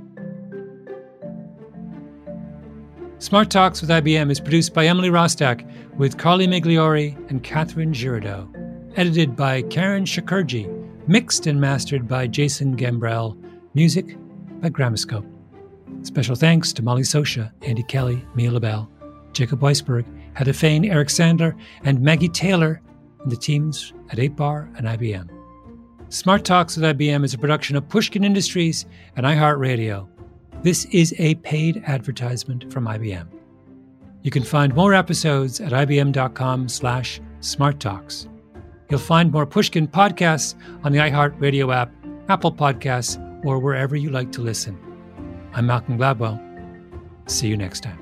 Smart 3.20 3.52
Talks 3.52 3.82
with 3.82 3.92
IBM 3.92 4.32
is 4.32 4.40
produced 4.40 4.74
by 4.74 4.88
Emily 4.88 5.10
Rostek 5.12 5.64
with 5.96 6.18
Carly 6.18 6.48
Migliori 6.48 7.16
and 7.30 7.44
Catherine 7.44 7.94
Giraudo. 7.94 8.50
Edited 8.96 9.36
by 9.36 9.62
Karen 9.62 10.06
Shakerdge. 10.06 10.66
Mixed 11.08 11.46
and 11.46 11.62
mastered 11.62 12.08
by 12.08 12.26
Jason 12.26 12.76
Gambrell 12.76 13.38
Music 13.74 14.18
by 14.60 14.70
Gramoscope. 14.70 15.26
Special 16.04 16.36
thanks 16.36 16.74
to 16.74 16.82
Molly 16.82 17.04
Sosha, 17.04 17.52
Andy 17.62 17.84
Kelly, 17.84 18.26
Mia 18.36 18.52
Lobel, 18.52 18.90
Jacob 19.32 19.62
Weisberg, 19.62 20.06
Hedda 20.34 20.54
Eric 20.92 21.08
Sandler, 21.08 21.58
and 21.86 22.02
Maggie 22.02 22.28
Taylor, 22.28 22.82
and 23.24 23.32
the 23.32 23.38
teams 23.38 23.94
at 24.10 24.18
8Bar 24.18 24.78
and 24.78 24.88
IBM. 24.88 25.30
Smart 26.10 26.44
Talks 26.44 26.76
with 26.76 26.98
IBM 26.98 27.24
is 27.24 27.34
a 27.34 27.38
production 27.38 27.78
of 27.78 27.88
Pushkin 27.88 28.26
Industries 28.26 28.86
and 29.16 29.26
iHeartRadio. 29.26 30.06
This 30.64 30.84
is 30.86 31.16
a 31.18 31.36
paid 31.36 31.82
advertisement 31.88 32.72
from 32.74 32.88
IBM. 32.88 33.28
You 34.22 34.32
can 34.32 34.44
find 34.44 34.76
more 34.76 34.94
episodes 34.94 35.62
at 35.62 35.72
ibm.com 35.72 36.68
slash 36.68 37.22
smarttalks. 37.40 38.28
You'll 38.90 39.00
find 39.00 39.32
more 39.32 39.46
Pushkin 39.46 39.88
podcasts 39.88 40.56
on 40.84 40.92
the 40.92 41.00
iHeartRadio 41.00 41.74
app, 41.74 41.94
Apple 42.28 42.52
Podcasts, 42.52 43.18
or 43.44 43.60
wherever 43.60 43.96
you 43.96 44.10
like 44.10 44.32
to 44.34 44.42
listen. 44.42 44.78
I'm 45.54 45.68
Malcolm 45.68 45.98
Gladwell. 45.98 46.40
See 47.30 47.48
you 47.48 47.58
next 47.58 47.82
time. 47.82 48.01